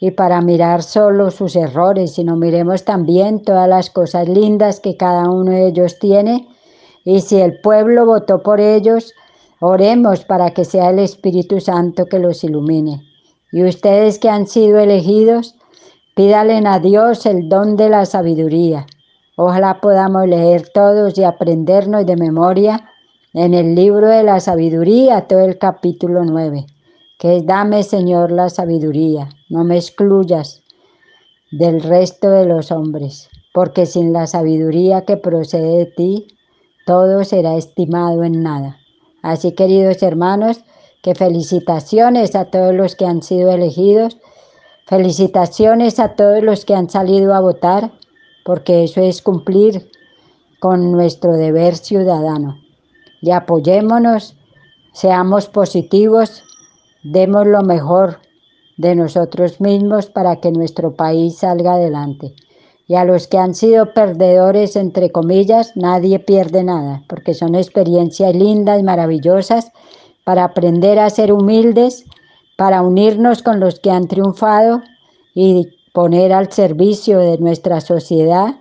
y 0.00 0.10
para 0.10 0.40
mirar 0.40 0.82
solo 0.82 1.30
sus 1.30 1.56
errores, 1.56 2.14
sino 2.14 2.36
miremos 2.36 2.84
también 2.84 3.42
todas 3.42 3.68
las 3.68 3.90
cosas 3.90 4.28
lindas 4.28 4.80
que 4.80 4.96
cada 4.96 5.28
uno 5.30 5.52
de 5.52 5.68
ellos 5.68 5.98
tiene. 5.98 6.46
Y 7.04 7.20
si 7.20 7.40
el 7.40 7.60
pueblo 7.60 8.06
votó 8.06 8.42
por 8.42 8.60
ellos, 8.60 9.14
Oremos 9.60 10.24
para 10.24 10.50
que 10.52 10.64
sea 10.64 10.90
el 10.90 11.00
Espíritu 11.00 11.60
Santo 11.60 12.06
que 12.06 12.20
los 12.20 12.44
ilumine. 12.44 13.02
Y 13.50 13.64
ustedes 13.64 14.20
que 14.20 14.28
han 14.28 14.46
sido 14.46 14.78
elegidos, 14.78 15.56
pídalen 16.14 16.66
a 16.68 16.78
Dios 16.78 17.26
el 17.26 17.48
don 17.48 17.76
de 17.76 17.88
la 17.88 18.06
sabiduría. 18.06 18.86
Ojalá 19.36 19.80
podamos 19.80 20.28
leer 20.28 20.68
todos 20.72 21.18
y 21.18 21.24
aprendernos 21.24 22.06
de 22.06 22.16
memoria 22.16 22.88
en 23.34 23.52
el 23.52 23.74
libro 23.74 24.08
de 24.08 24.22
la 24.22 24.40
sabiduría, 24.40 25.26
todo 25.26 25.40
el 25.40 25.58
capítulo 25.58 26.24
9, 26.24 26.64
que 27.18 27.36
es 27.36 27.46
Dame 27.46 27.82
Señor 27.82 28.30
la 28.30 28.48
sabiduría, 28.48 29.28
no 29.50 29.64
me 29.64 29.76
excluyas 29.76 30.62
del 31.50 31.82
resto 31.82 32.30
de 32.30 32.46
los 32.46 32.72
hombres, 32.72 33.28
porque 33.52 33.84
sin 33.84 34.12
la 34.12 34.26
sabiduría 34.26 35.04
que 35.04 35.18
procede 35.18 35.78
de 35.78 35.86
ti, 35.86 36.26
todo 36.86 37.22
será 37.24 37.56
estimado 37.56 38.24
en 38.24 38.42
nada. 38.42 38.78
Así, 39.22 39.52
queridos 39.52 40.02
hermanos, 40.02 40.64
que 41.02 41.14
felicitaciones 41.14 42.34
a 42.34 42.46
todos 42.46 42.74
los 42.74 42.96
que 42.96 43.04
han 43.04 43.22
sido 43.22 43.52
elegidos, 43.52 44.16
felicitaciones 44.86 46.00
a 46.00 46.14
todos 46.14 46.42
los 46.42 46.64
que 46.64 46.74
han 46.74 46.88
salido 46.88 47.34
a 47.34 47.40
votar, 47.40 47.92
porque 48.44 48.84
eso 48.84 49.02
es 49.02 49.20
cumplir 49.20 49.90
con 50.60 50.92
nuestro 50.92 51.34
deber 51.34 51.76
ciudadano. 51.76 52.67
Y 53.20 53.30
apoyémonos, 53.30 54.36
seamos 54.92 55.48
positivos, 55.48 56.44
demos 57.02 57.46
lo 57.46 57.62
mejor 57.62 58.20
de 58.76 58.94
nosotros 58.94 59.60
mismos 59.60 60.06
para 60.06 60.36
que 60.36 60.52
nuestro 60.52 60.94
país 60.94 61.38
salga 61.38 61.74
adelante. 61.74 62.34
Y 62.86 62.94
a 62.94 63.04
los 63.04 63.26
que 63.26 63.36
han 63.36 63.54
sido 63.54 63.92
perdedores, 63.92 64.76
entre 64.76 65.10
comillas, 65.10 65.76
nadie 65.76 66.18
pierde 66.18 66.64
nada, 66.64 67.02
porque 67.08 67.34
son 67.34 67.54
experiencias 67.54 68.34
lindas, 68.34 68.80
y 68.80 68.82
maravillosas, 68.82 69.72
para 70.24 70.44
aprender 70.44 70.98
a 70.98 71.10
ser 71.10 71.32
humildes, 71.32 72.04
para 72.56 72.82
unirnos 72.82 73.42
con 73.42 73.60
los 73.60 73.78
que 73.80 73.90
han 73.90 74.08
triunfado 74.08 74.82
y 75.34 75.68
poner 75.92 76.32
al 76.32 76.50
servicio 76.50 77.18
de 77.18 77.38
nuestra 77.38 77.80
sociedad 77.80 78.56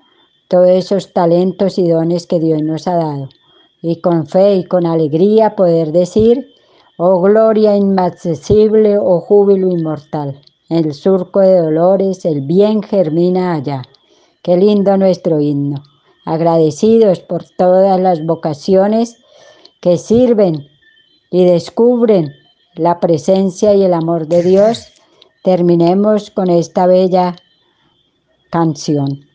todos 0.47 0.70
esos 0.70 1.14
talentos 1.14 1.78
y 1.78 1.88
dones 1.88 2.28
que 2.28 2.39
Dios 2.39 2.62
nos 2.62 2.88
ha 2.88 2.95
dado. 2.95 3.30
Y 3.82 4.02
con 4.02 4.28
fe 4.28 4.56
y 4.56 4.64
con 4.66 4.86
alegría 4.86 5.56
poder 5.56 5.92
decir, 5.92 6.54
oh 6.98 7.22
gloria 7.22 7.76
inaccesible, 7.76 8.98
oh 8.98 9.22
júbilo 9.22 9.70
inmortal. 9.70 10.42
El 10.70 10.94
surco 10.94 11.40
de 11.40 11.60
dolores 11.60 12.26
el 12.26 12.42
bien 12.42 12.84
germina 12.84 13.54
allá. 13.54 13.84
Qué 14.42 14.58
lindo 14.58 14.98
nuestro 14.98 15.40
himno. 15.40 15.84
Agradecidos 16.26 17.20
por 17.20 17.46
todas 17.58 18.00
las 18.00 18.26
vocaciones 18.26 19.18
que 19.80 19.98
sirven 19.98 20.68
y 21.32 21.46
descubren 21.46 22.34
la 22.76 23.00
presencia 23.00 23.74
y 23.74 23.84
el 23.84 23.94
amor 23.94 24.28
de 24.28 24.44
Dios, 24.44 24.88
terminemos 25.44 26.32
con 26.32 26.50
esta 26.50 26.86
bella 26.88 27.36
canción. 28.50 29.26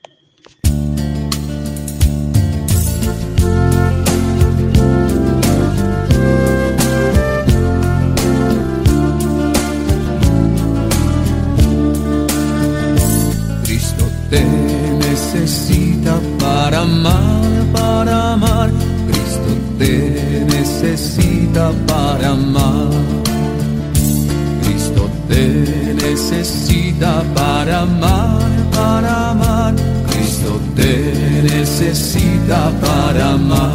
Para 32.80 33.32
amar. 33.32 33.70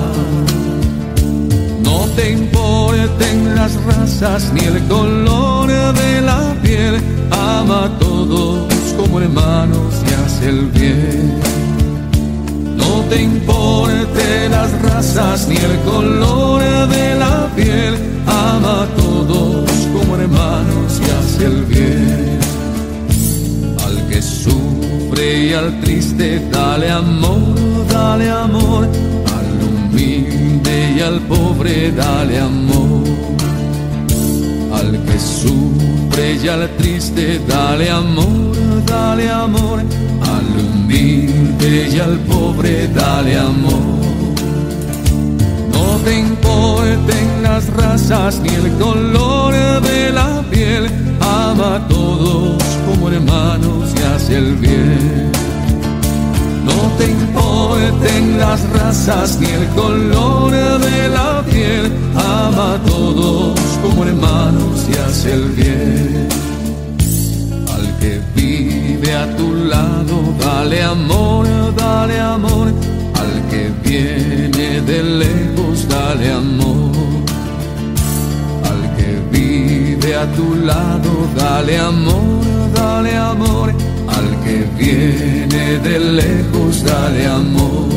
No 1.84 2.06
te 2.16 2.32
importen 2.32 3.56
las 3.56 3.74
razas 3.84 4.52
ni 4.54 4.62
el 4.62 4.84
color 4.88 5.68
de 5.68 6.22
la 6.22 6.56
piel. 6.62 7.02
Ama 7.32 7.86
a 7.86 8.00
todos 8.00 8.68
como 8.98 9.20
hermanos 9.20 9.94
y 10.08 10.14
hace 10.14 10.50
el 10.50 10.68
bien. 10.68 11.40
No 12.76 13.02
te 13.10 13.24
importen 13.24 14.52
las 14.52 14.72
razas 14.82 15.48
ni 15.48 15.56
el 15.56 15.80
color 15.82 16.62
de 16.90 17.16
la 17.16 17.50
piel. 17.56 17.96
Ama 18.28 18.84
a 18.84 18.88
todos 18.96 19.70
como 19.94 20.16
hermanos 20.18 21.02
y 21.02 21.10
hace 21.18 21.46
el 21.46 21.64
bien. 21.66 22.40
Al 23.86 24.08
que 24.08 24.22
sufre 24.22 25.48
y 25.48 25.54
al 25.54 25.80
triste, 25.82 26.48
dale 26.52 26.92
amor, 26.92 27.57
dale 27.98 28.30
amor. 28.30 28.84
Al 29.38 29.50
humilde 29.68 30.76
y 30.98 31.00
al 31.10 31.20
pobre, 31.34 31.92
dale 31.92 32.40
amor. 32.40 33.04
Al 34.80 34.90
que 35.06 35.18
sufre 35.20 36.26
y 36.44 36.48
al 36.48 36.64
triste, 36.78 37.42
dale 37.48 37.90
amor, 37.90 38.56
dale 38.86 39.30
amor. 39.30 39.78
Al 40.36 40.48
humilde 40.66 41.72
y 41.94 42.00
al 42.00 42.18
pobre, 42.32 42.88
dale 43.02 43.34
amor. 43.38 43.86
No 45.74 45.86
te 46.06 46.20
importen 46.20 47.26
las 47.48 47.64
razas 47.82 48.40
ni 48.44 48.50
el 48.62 48.70
color 48.84 49.54
de 49.90 50.12
la 50.20 50.44
piel, 50.52 50.84
ama 51.20 51.76
a 51.78 51.88
todos 51.88 52.64
como 52.86 53.10
hermanos 53.10 53.94
y 53.98 54.02
hace 54.14 54.38
el 54.38 54.56
bien. 54.56 55.27
No 56.68 56.78
te 56.98 57.06
importen 57.12 58.38
las 58.38 58.62
razas 58.70 59.38
ni 59.40 59.48
el 59.48 59.68
color 59.70 60.52
de 60.52 61.10
la 61.10 61.44
piel, 61.50 61.92
ama 62.16 62.76
a 62.76 62.80
todos 62.86 63.60
como 63.82 64.04
hermanos 64.04 64.86
y 64.90 64.94
hace 64.98 65.34
el 65.34 65.46
bien. 65.60 66.28
Al 67.76 67.86
que 68.00 68.22
vive 68.36 69.14
a 69.14 69.26
tu 69.36 69.54
lado, 69.74 70.16
dale 70.40 70.84
amor, 70.84 71.48
dale 71.76 72.20
amor 72.20 72.68
que 73.50 73.72
viene 73.84 74.82
de 74.82 75.04
lejos, 75.04 75.88
dale 75.88 76.32
amor. 76.32 76.92
Al 78.70 78.96
que 78.98 79.10
vive 79.32 80.16
a 80.16 80.26
tu 80.34 80.56
lado, 80.56 81.12
dale 81.36 81.78
amor, 81.78 82.44
dale 82.74 83.16
amor. 83.16 83.87
Que 84.48 84.66
viene 84.78 85.78
de 85.80 86.00
lejos, 86.00 86.82
dale 86.82 87.28
amor. 87.28 87.90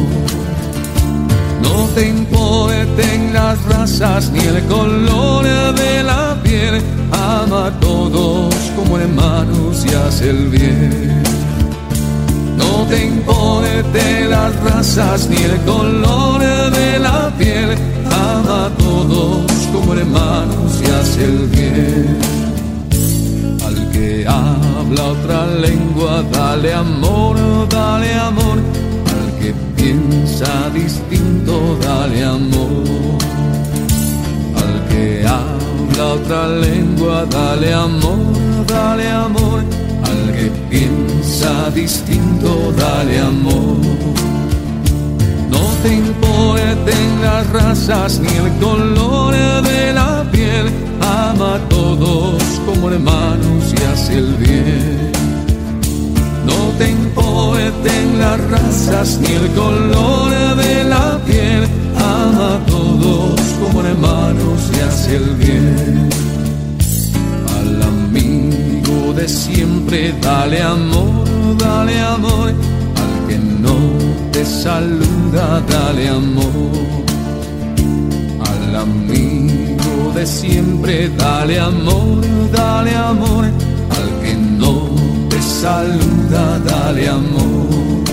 No 1.63 1.87
te 1.95 2.09
importen 2.09 3.33
las 3.33 3.63
razas 3.67 4.33
ni 4.33 4.41
el 4.41 4.61
color 4.65 5.45
de 5.77 6.03
la 6.03 6.37
piel, 6.43 6.83
ama 7.13 7.67
a 7.67 7.71
todos 7.79 8.53
como 8.75 8.99
hermanos 8.99 9.87
y 9.87 9.95
hace 9.95 10.31
el 10.31 10.49
bien. 10.49 11.23
No 12.57 12.85
te 12.89 13.07
importe 13.07 14.25
las 14.29 14.53
razas 14.65 15.29
ni 15.29 15.37
el 15.37 15.57
color 15.59 16.41
de 16.73 16.99
la 16.99 17.33
piel. 17.39 17.79
Ama 18.11 18.67
a 18.67 18.71
todos 18.71 19.53
como 19.73 19.95
hermanos 19.95 20.83
y 20.83 20.91
hace 20.91 21.25
el 21.27 21.47
bien. 21.47 22.40
Al 24.01 24.07
que 24.07 24.27
habla 24.27 25.05
otra 25.05 25.47
lengua, 25.47 26.25
dale 26.33 26.73
amor, 26.73 27.37
dale 27.69 28.15
amor. 28.15 28.59
Al 28.59 29.39
que 29.39 29.53
piensa 29.77 30.71
distinto, 30.73 31.77
dale 31.83 32.25
amor. 32.25 33.19
Al 34.57 34.89
que 34.89 35.27
habla 35.27 36.15
otra 36.15 36.49
lengua, 36.49 37.27
dale 37.27 37.75
amor, 37.75 38.67
dale 38.67 39.11
amor 39.11 39.81
que 40.41 40.51
piensa 40.71 41.71
distinto, 41.75 42.73
dale 42.77 43.19
amor. 43.19 43.77
No 45.51 45.61
te 45.83 45.95
importen 45.95 47.23
las 47.23 47.47
razas 47.51 48.21
ni 48.21 48.29
el 48.29 48.51
color 48.59 49.35
de 49.63 49.93
la 49.93 50.25
piel, 50.33 50.67
ama 51.01 51.57
a 51.57 51.69
todos 51.69 52.40
como 52.81 52.95
hermanos 52.95 53.75
y 53.79 53.85
hace 53.93 54.15
el 54.15 54.35
bien. 54.37 55.13
No 56.47 56.79
te 56.79 56.91
importen 56.91 58.19
las 58.19 58.41
razas 58.51 59.19
ni 59.21 59.33
el 59.33 59.49
color 59.53 60.31
de 60.57 60.85
la 60.85 61.21
piel, 61.27 61.69
ama 61.97 62.55
a 62.55 62.67
todos 62.67 63.41
como 63.61 63.83
hermanos 63.83 64.71
y 64.75 64.81
hace 64.81 65.17
el 65.17 65.35
bien. 65.37 66.11
De 69.17 69.29
siempre, 69.29 70.15
dale 70.23 70.63
amor, 70.63 71.27
dale 71.59 72.01
amor, 72.01 72.49
al 72.49 73.29
que 73.29 73.37
no 73.39 73.77
te 74.33 74.47
saluda, 74.47 75.61
dale 75.69 76.09
amor, 76.09 77.05
al 78.51 78.77
amigo 78.77 80.13
de 80.15 80.27
siempre, 80.27 81.11
dale 81.19 81.61
amor, 81.61 82.25
dale 82.53 82.95
amor, 82.97 83.45
al 83.45 84.09
que 84.23 84.35
no 84.35 84.91
te 85.29 85.41
saluda, 85.43 86.59
dale 86.65 87.09
amor. 87.09 88.05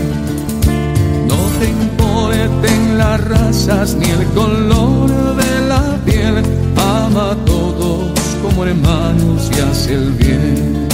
No 1.27 1.39
te 1.59 1.69
importen 1.69 2.97
las 2.97 3.23
razas 3.23 3.95
ni 3.95 4.09
el 4.09 4.25
color 4.33 5.09
de 5.35 5.67
la 5.67 5.97
piel, 6.05 6.43
ama 6.77 7.31
a 7.31 7.35
todos 7.45 8.11
como 8.41 8.65
hermanos 8.65 9.49
y 9.55 9.59
hace 9.61 9.93
el 9.93 10.11
bien 10.11 10.87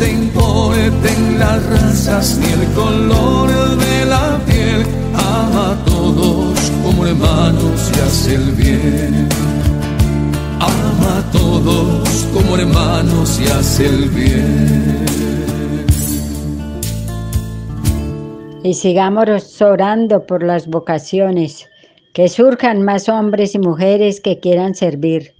te 0.00 0.10
importen 0.12 1.38
las 1.38 1.62
razas 1.66 2.38
ni 2.38 2.46
el 2.46 2.66
color 2.72 3.50
de 3.76 4.04
la 4.06 4.38
piel. 4.46 4.86
Ama 5.14 5.72
a 5.72 5.84
todos 5.84 6.58
como 6.82 7.06
hermanos 7.06 7.90
y 7.94 8.00
hace 8.00 8.34
el 8.36 8.50
bien. 8.52 9.59
Ama 10.60 11.18
a 11.18 11.32
todos 11.32 12.28
como 12.34 12.56
hermanos 12.56 13.40
y 13.40 13.44
hace 13.46 13.86
el 13.86 14.08
bien. 14.10 15.06
Y 18.62 18.74
sigamos 18.74 19.62
orando 19.62 20.26
por 20.26 20.42
las 20.42 20.66
vocaciones, 20.66 21.66
que 22.12 22.28
surjan 22.28 22.82
más 22.82 23.08
hombres 23.08 23.54
y 23.54 23.58
mujeres 23.58 24.20
que 24.20 24.38
quieran 24.38 24.74
servir. 24.74 25.34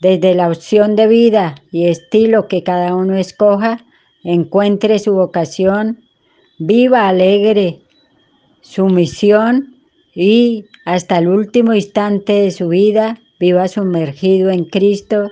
Desde 0.00 0.34
la 0.34 0.48
opción 0.48 0.96
de 0.96 1.08
vida 1.08 1.56
y 1.70 1.88
estilo 1.88 2.48
que 2.48 2.62
cada 2.62 2.94
uno 2.94 3.16
escoja, 3.16 3.84
encuentre 4.22 4.98
su 4.98 5.12
vocación, 5.12 6.04
viva 6.58 7.08
alegre 7.08 7.82
su 8.62 8.86
misión 8.86 9.76
y 10.14 10.64
hasta 10.86 11.18
el 11.18 11.28
último 11.28 11.74
instante 11.74 12.32
de 12.32 12.50
su 12.50 12.68
vida 12.68 13.20
viva 13.38 13.68
sumergido 13.68 14.50
en 14.50 14.64
Cristo 14.64 15.30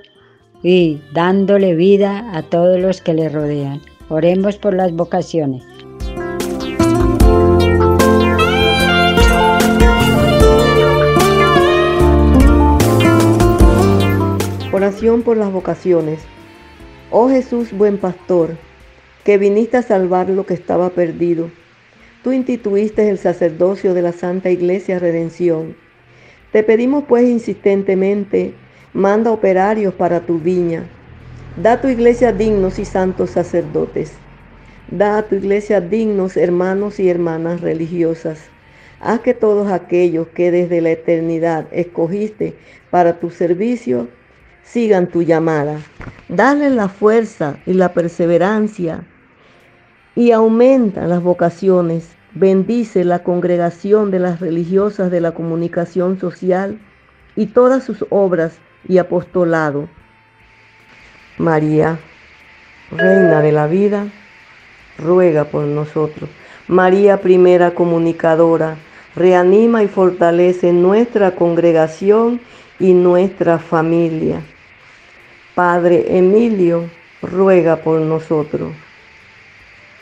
y 0.62 1.00
dándole 1.12 1.74
vida 1.74 2.36
a 2.36 2.42
todos 2.42 2.80
los 2.80 3.00
que 3.00 3.14
le 3.14 3.28
rodean. 3.28 3.80
Oremos 4.08 4.56
por 4.56 4.74
las 4.74 4.92
vocaciones. 4.92 5.64
Oración 14.72 15.22
por 15.22 15.36
las 15.36 15.52
vocaciones. 15.52 16.20
Oh 17.10 17.28
Jesús, 17.28 17.72
buen 17.72 17.98
pastor, 17.98 18.56
que 19.22 19.38
viniste 19.38 19.76
a 19.76 19.82
salvar 19.82 20.30
lo 20.30 20.46
que 20.46 20.54
estaba 20.54 20.90
perdido. 20.90 21.50
Tú 22.24 22.32
instituiste 22.32 23.08
el 23.08 23.18
sacerdocio 23.18 23.94
de 23.94 24.02
la 24.02 24.12
Santa 24.12 24.50
Iglesia 24.50 24.98
Redención. 24.98 25.76
Te 26.52 26.62
pedimos 26.62 27.04
pues 27.08 27.24
insistentemente, 27.24 28.52
manda 28.92 29.32
operarios 29.32 29.94
para 29.94 30.20
tu 30.20 30.38
viña. 30.38 30.84
Da 31.56 31.72
a 31.72 31.80
tu 31.80 31.88
iglesia 31.88 32.30
dignos 32.32 32.78
y 32.78 32.84
santos 32.84 33.30
sacerdotes. 33.30 34.12
Da 34.90 35.16
a 35.16 35.22
tu 35.22 35.34
iglesia 35.36 35.80
dignos 35.80 36.36
hermanos 36.36 37.00
y 37.00 37.08
hermanas 37.08 37.62
religiosas. 37.62 38.50
Haz 39.00 39.20
que 39.20 39.32
todos 39.32 39.72
aquellos 39.72 40.28
que 40.28 40.50
desde 40.50 40.82
la 40.82 40.90
eternidad 40.90 41.68
escogiste 41.72 42.54
para 42.90 43.18
tu 43.18 43.30
servicio 43.30 44.08
sigan 44.62 45.10
tu 45.10 45.22
llamada. 45.22 45.78
Dale 46.28 46.68
la 46.68 46.88
fuerza 46.88 47.60
y 47.64 47.72
la 47.72 47.94
perseverancia 47.94 49.06
y 50.14 50.32
aumenta 50.32 51.06
las 51.06 51.22
vocaciones. 51.22 52.21
Bendice 52.34 53.04
la 53.04 53.22
congregación 53.22 54.10
de 54.10 54.18
las 54.18 54.40
religiosas 54.40 55.10
de 55.10 55.20
la 55.20 55.32
comunicación 55.32 56.18
social 56.18 56.78
y 57.36 57.46
todas 57.46 57.84
sus 57.84 58.04
obras 58.10 58.58
y 58.88 58.98
apostolado. 58.98 59.88
María, 61.38 61.98
Reina 62.92 63.40
de 63.40 63.52
la 63.52 63.66
vida, 63.66 64.06
ruega 64.98 65.44
por 65.44 65.64
nosotros. 65.64 66.28
María, 66.68 67.22
primera 67.22 67.70
comunicadora, 67.70 68.76
reanima 69.16 69.82
y 69.82 69.88
fortalece 69.88 70.74
nuestra 70.74 71.34
congregación 71.34 72.38
y 72.78 72.92
nuestra 72.92 73.58
familia. 73.58 74.42
Padre 75.54 76.18
Emilio, 76.18 76.84
ruega 77.22 77.76
por 77.76 77.98
nosotros. 78.00 78.74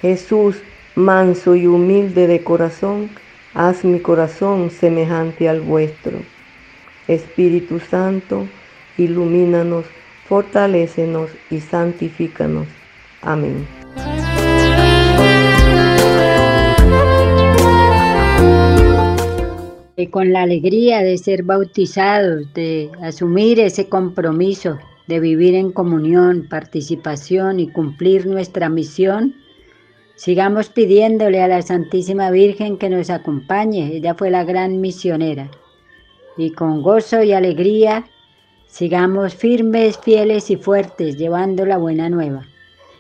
Jesús, 0.01 0.57
manso 0.95 1.55
y 1.55 1.67
humilde 1.67 2.27
de 2.27 2.43
corazón, 2.43 3.11
haz 3.55 3.85
mi 3.85 4.01
corazón 4.01 4.71
semejante 4.71 5.49
al 5.49 5.61
vuestro. 5.61 6.19
Espíritu 7.09 7.81
Santo, 7.81 8.47
ilumínanos, 8.99 9.85
fortalécenos 10.29 11.31
y 11.51 11.61
santifícanos. 11.61 12.67
Amén. 13.23 13.67
Y 19.97 20.07
con 20.07 20.33
la 20.33 20.43
alegría 20.43 21.03
de 21.03 21.19
ser 21.19 21.43
bautizados, 21.43 22.53
de 22.55 22.91
asumir 23.03 23.61
ese 23.61 23.89
compromiso 23.89 24.79
de 25.11 25.19
vivir 25.19 25.57
en 25.57 25.73
comunión, 25.73 26.47
participación 26.49 27.59
y 27.59 27.69
cumplir 27.69 28.27
nuestra 28.27 28.69
misión, 28.69 29.35
sigamos 30.21 30.69
pidiéndole 30.69 31.41
a 31.41 31.49
la 31.49 31.63
Santísima 31.63 32.31
Virgen 32.31 32.77
que 32.77 32.91
nos 32.91 33.09
acompañe. 33.09 33.97
Ella 33.97 34.15
fue 34.15 34.29
la 34.29 34.45
gran 34.45 34.79
misionera. 34.79 35.51
Y 36.37 36.51
con 36.51 36.83
gozo 36.83 37.23
y 37.23 37.33
alegría 37.33 38.05
sigamos 38.67 39.35
firmes, 39.35 39.97
fieles 39.97 40.51
y 40.51 40.57
fuertes 40.57 41.17
llevando 41.17 41.65
la 41.65 41.79
buena 41.79 42.11
nueva. 42.11 42.43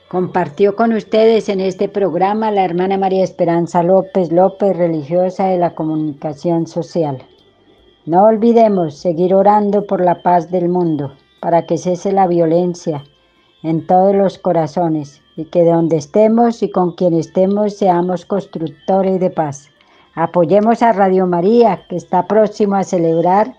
Compartió 0.08 0.74
con 0.76 0.94
ustedes 0.94 1.50
en 1.50 1.60
este 1.60 1.90
programa 1.90 2.50
la 2.50 2.64
hermana 2.64 2.96
María 2.96 3.22
Esperanza 3.22 3.82
López 3.82 4.32
López, 4.32 4.74
religiosa 4.74 5.48
de 5.48 5.58
la 5.58 5.74
comunicación 5.74 6.66
social. 6.66 7.18
No 8.06 8.24
olvidemos 8.24 8.96
seguir 8.96 9.34
orando 9.34 9.86
por 9.86 10.02
la 10.02 10.22
paz 10.22 10.50
del 10.50 10.70
mundo 10.70 11.12
para 11.42 11.66
que 11.66 11.76
cese 11.76 12.12
la 12.12 12.26
violencia 12.26 13.04
en 13.62 13.86
todos 13.86 14.14
los 14.14 14.38
corazones 14.38 15.20
y 15.40 15.44
que 15.46 15.64
de 15.64 15.70
donde 15.70 15.96
estemos 15.96 16.62
y 16.62 16.70
con 16.70 16.92
quien 16.92 17.14
estemos 17.14 17.74
seamos 17.76 18.26
constructores 18.26 19.18
de 19.20 19.30
paz. 19.30 19.70
Apoyemos 20.14 20.82
a 20.82 20.92
Radio 20.92 21.26
María, 21.26 21.86
que 21.88 21.96
está 21.96 22.26
próximo 22.26 22.76
a 22.76 22.84
celebrar 22.84 23.54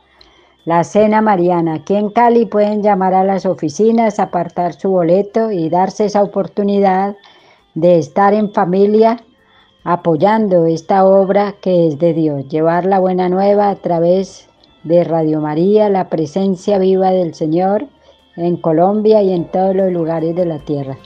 la 0.66 0.84
Cena 0.84 1.22
Mariana. 1.22 1.76
Aquí 1.76 1.96
en 1.96 2.10
Cali 2.10 2.46
pueden 2.46 2.84
llamar 2.84 3.16
a 3.16 3.24
las 3.24 3.48
oficinas, 3.48 4.20
apartar 4.20 4.74
su 4.74 4.92
boleto 4.92 5.52
y 5.52 5.70
darse 5.70 6.06
esa 6.06 6.22
oportunidad 6.22 7.16
de 7.74 7.98
estar 7.98 8.34
en 8.34 8.52
familia 8.54 9.24
apoyando 9.84 10.68
esta 10.68 11.04
obra 11.06 11.56
que 11.62 11.88
es 11.88 11.98
de 11.98 12.14
Dios, 12.14 12.48
llevar 12.48 12.86
la 12.86 13.00
buena 13.00 13.28
nueva 13.30 13.72
a 13.72 13.76
través 13.76 14.48
de 14.84 15.04
Radio 15.04 15.42
María, 15.42 15.90
la 15.90 16.10
presencia 16.10 16.78
viva 16.78 17.10
del 17.10 17.34
Señor 17.34 17.88
en 18.36 18.58
Colombia 18.58 19.24
y 19.24 19.34
en 19.34 19.46
todos 19.46 19.76
los 19.76 19.92
lugares 19.92 20.36
de 20.36 20.46
la 20.46 20.60
tierra. 20.60 20.98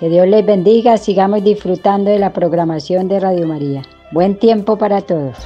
Que 0.00 0.08
Dios 0.08 0.26
les 0.26 0.46
bendiga, 0.46 0.96
sigamos 0.96 1.44
disfrutando 1.44 2.10
de 2.10 2.18
la 2.18 2.32
programación 2.32 3.06
de 3.06 3.20
Radio 3.20 3.46
María. 3.46 3.82
Buen 4.12 4.38
tiempo 4.38 4.78
para 4.78 5.02
todos. 5.02 5.36